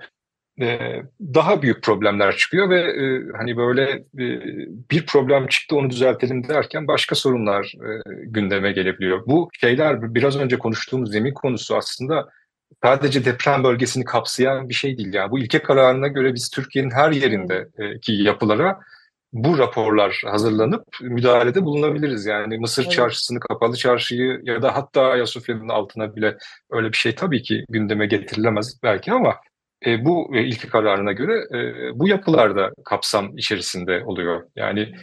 e, 0.61 0.79
daha 1.21 1.63
büyük 1.63 1.83
problemler 1.83 2.37
çıkıyor 2.37 2.71
ve 2.71 2.81
e, 2.81 3.23
hani 3.37 3.57
böyle 3.57 3.91
e, 3.93 4.27
bir 4.91 5.07
problem 5.07 5.47
çıktı 5.47 5.77
onu 5.77 5.91
düzeltelim 5.91 6.49
derken 6.49 6.87
başka 6.87 7.15
sorunlar 7.15 7.65
e, 7.65 8.01
gündeme 8.25 8.73
gelebiliyor. 8.73 9.27
Bu 9.27 9.49
şeyler 9.61 10.15
biraz 10.15 10.37
önce 10.37 10.59
konuştuğumuz 10.59 11.13
zemin 11.13 11.35
konusu 11.35 11.77
aslında 11.77 12.29
sadece 12.83 13.25
deprem 13.25 13.65
bölgesini 13.65 14.05
kapsayan 14.05 14.69
bir 14.69 14.75
şey 14.75 14.99
değil. 14.99 15.15
Yani 15.15 15.31
bu 15.31 15.39
ilke 15.39 15.63
kararına 15.63 16.09
göre 16.09 16.35
biz 16.35 16.51
Türkiye'nin 16.51 16.91
her 16.91 17.11
yerindeki 17.13 18.13
yapılara 18.13 18.81
bu 19.33 19.59
raporlar 19.59 20.23
hazırlanıp 20.25 20.85
müdahalede 21.03 21.65
bulunabiliriz. 21.65 22.27
Yani 22.27 22.59
Mısır 22.59 22.83
Evet. 22.83 22.93
çarşısını, 22.93 23.41
kapalı 23.41 23.77
çarşıyı 23.77 24.41
ya 24.43 24.63
da 24.63 24.77
hatta 24.77 25.03
Ayasofya'nın 25.03 25.69
altına 25.69 26.17
bile 26.17 26.37
öyle 26.71 26.93
bir 26.93 26.97
şey 26.97 27.15
tabii 27.15 27.43
ki 27.43 27.65
gündeme 27.69 28.07
getirilemez 28.07 28.79
belki 28.83 29.13
ama 29.13 29.37
e, 29.87 30.05
bu 30.05 30.37
e, 30.37 30.43
ilke 30.43 30.69
kararına 30.69 31.13
göre 31.13 31.59
e, 31.59 31.59
bu 31.99 32.09
yapılar 32.09 32.57
da 32.57 32.71
kapsam 32.85 33.39
içerisinde 33.39 34.05
oluyor. 34.05 34.43
Yani 34.57 34.95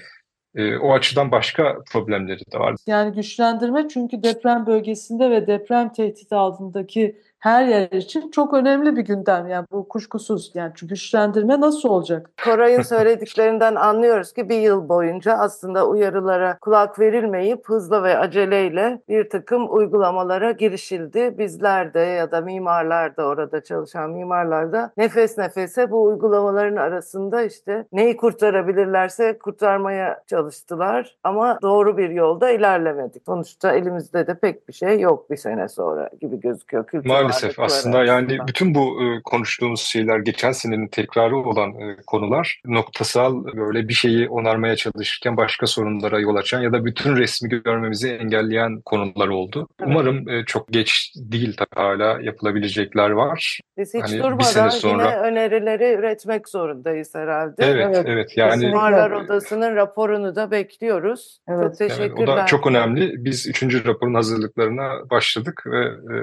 e, 0.56 0.78
o 0.78 0.94
açıdan 0.94 1.32
başka 1.32 1.78
problemleri 1.92 2.40
de 2.54 2.60
var. 2.60 2.76
Yani 2.88 3.16
güçlendirme 3.16 3.88
çünkü 3.88 4.24
deprem 4.24 4.66
bölgesinde 4.66 5.30
ve 5.30 5.48
deprem 5.48 5.94
tehdidi 5.94 6.36
altındaki 6.36 7.22
her 7.40 7.66
yer 7.66 7.92
için 7.92 8.32
çok 8.32 8.54
önemli 8.54 8.96
bir 8.96 9.02
gündem. 9.02 9.48
Yani 9.48 9.66
bu 9.72 9.88
kuşkusuz. 9.88 10.52
Yani 10.54 10.72
çünkü 10.76 10.98
güçlendirme 10.98 11.62
nasıl 11.62 11.90
olacak? 11.90 12.30
Koray'ın 12.46 12.82
söylediklerinden 12.82 13.76
anlıyoruz 13.76 14.34
ki 14.34 14.50
bir 14.50 14.60
yıl 14.60 14.90
boyunca 14.90 15.34
aslında 15.34 15.88
uyarılara 15.88 16.58
kulak 16.62 17.00
verilmeyip 17.00 17.70
hızlı 17.70 18.04
ve 18.04 18.18
aceleyle 18.18 19.02
bir 19.10 19.30
takım 19.30 19.76
uygulamalara 19.76 20.52
girişildi. 20.52 21.36
Bizler 21.38 21.94
de 21.94 22.00
ya 22.00 22.32
da 22.32 22.42
mimarlar 22.42 23.18
da 23.18 23.26
orada 23.26 23.64
çalışan 23.64 24.10
mimarlar 24.10 24.72
da 24.72 24.92
nefes 24.98 25.38
nefese 25.38 25.92
bu 25.92 26.04
uygulamaların 26.04 26.76
arasında 26.76 27.44
işte 27.44 27.86
neyi 27.92 28.18
kurtarabilirlerse 28.18 29.38
kurtarmaya 29.40 30.24
çalıştılar. 30.28 31.18
Ama 31.24 31.60
doğru 31.62 31.98
bir 31.98 32.10
yolda 32.10 32.50
ilerlemedik. 32.50 33.24
Sonuçta 33.26 33.72
elimizde 33.72 34.28
de 34.28 34.40
pek 34.40 34.68
bir 34.68 34.74
şey 34.74 35.00
yok 35.00 35.30
bir 35.30 35.38
sene 35.38 35.68
sonra 35.68 36.10
gibi 36.22 36.40
gözüküyor. 36.40 36.88
Kültür 36.88 37.10
Maalesef 37.28 37.60
aslında 37.60 38.04
yani 38.04 38.38
bütün 38.48 38.76
bu 38.76 39.04
e, 39.04 39.22
konuştuğumuz 39.24 39.82
şeyler 39.82 40.20
geçen 40.20 40.52
senenin 40.52 40.88
tekrarı 40.88 41.38
olan 41.38 41.70
e, 41.70 41.96
konular 42.08 42.62
noktasal 42.66 43.46
böyle 43.46 43.88
bir 43.88 43.94
şeyi 43.94 44.30
onarmaya 44.30 44.76
çalışırken 44.76 45.38
başka 45.38 45.68
sorunlara 45.68 46.20
yol 46.20 46.36
açan 46.36 46.62
ya 46.62 46.74
da 46.74 46.86
bütün 46.86 47.16
resmi 47.16 47.50
görmemizi 47.50 48.10
engelleyen 48.10 48.82
konular 48.82 49.28
oldu. 49.28 49.68
Evet. 49.80 49.90
Umarım 49.92 50.30
e, 50.30 50.46
çok 50.46 50.68
geç 50.68 51.14
değil 51.16 51.56
tabii 51.58 51.82
hala 51.82 52.22
yapılabilecekler 52.22 53.10
var. 53.10 53.60
Biz 53.78 53.94
hiç 53.94 54.04
Hani 54.04 54.14
bir 54.18 54.24
durmadan 54.24 54.44
sene 54.44 54.72
sonra- 54.72 55.04
yine 55.04 55.16
önerileri 55.16 55.94
üretmek 56.00 56.50
zorundayız 56.50 57.16
herhalde. 57.16 57.54
Evet, 57.60 57.86
Evet, 57.90 58.06
evet. 58.08 58.38
Yani. 58.38 58.66
Mimarlar 58.66 59.12
Odası'nın 59.12 59.76
raporunu 59.76 60.36
da 60.36 60.52
bekliyoruz. 60.52 61.40
Evet. 61.48 61.64
Çok 61.64 61.82
Evet, 61.82 61.98
teşekkürler. 61.98 62.34
o 62.34 62.38
da 62.38 62.46
çok 62.46 62.68
önemli. 62.68 63.26
Biz 63.26 63.48
üçüncü 63.48 63.86
raporun 63.86 64.14
hazırlıklarına 64.14 65.10
başladık 65.10 65.64
ve 65.66 65.86
e, 65.86 66.18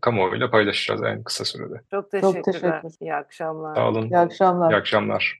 kamuoyuyla 0.00 0.47
paylaşacağız 0.50 1.02
en 1.02 1.22
kısa 1.22 1.44
sürede. 1.44 1.74
Çok 1.90 1.90
Çok 1.90 2.10
teşekkürler. 2.10 2.42
teşekkür. 2.82 3.04
İyi 3.04 3.14
akşamlar. 3.14 3.74
Sağ 3.74 3.88
olun. 3.88 4.02
İyi 4.06 4.18
akşamlar. 4.18 4.70
İyi 4.72 4.76
akşamlar. 4.76 5.36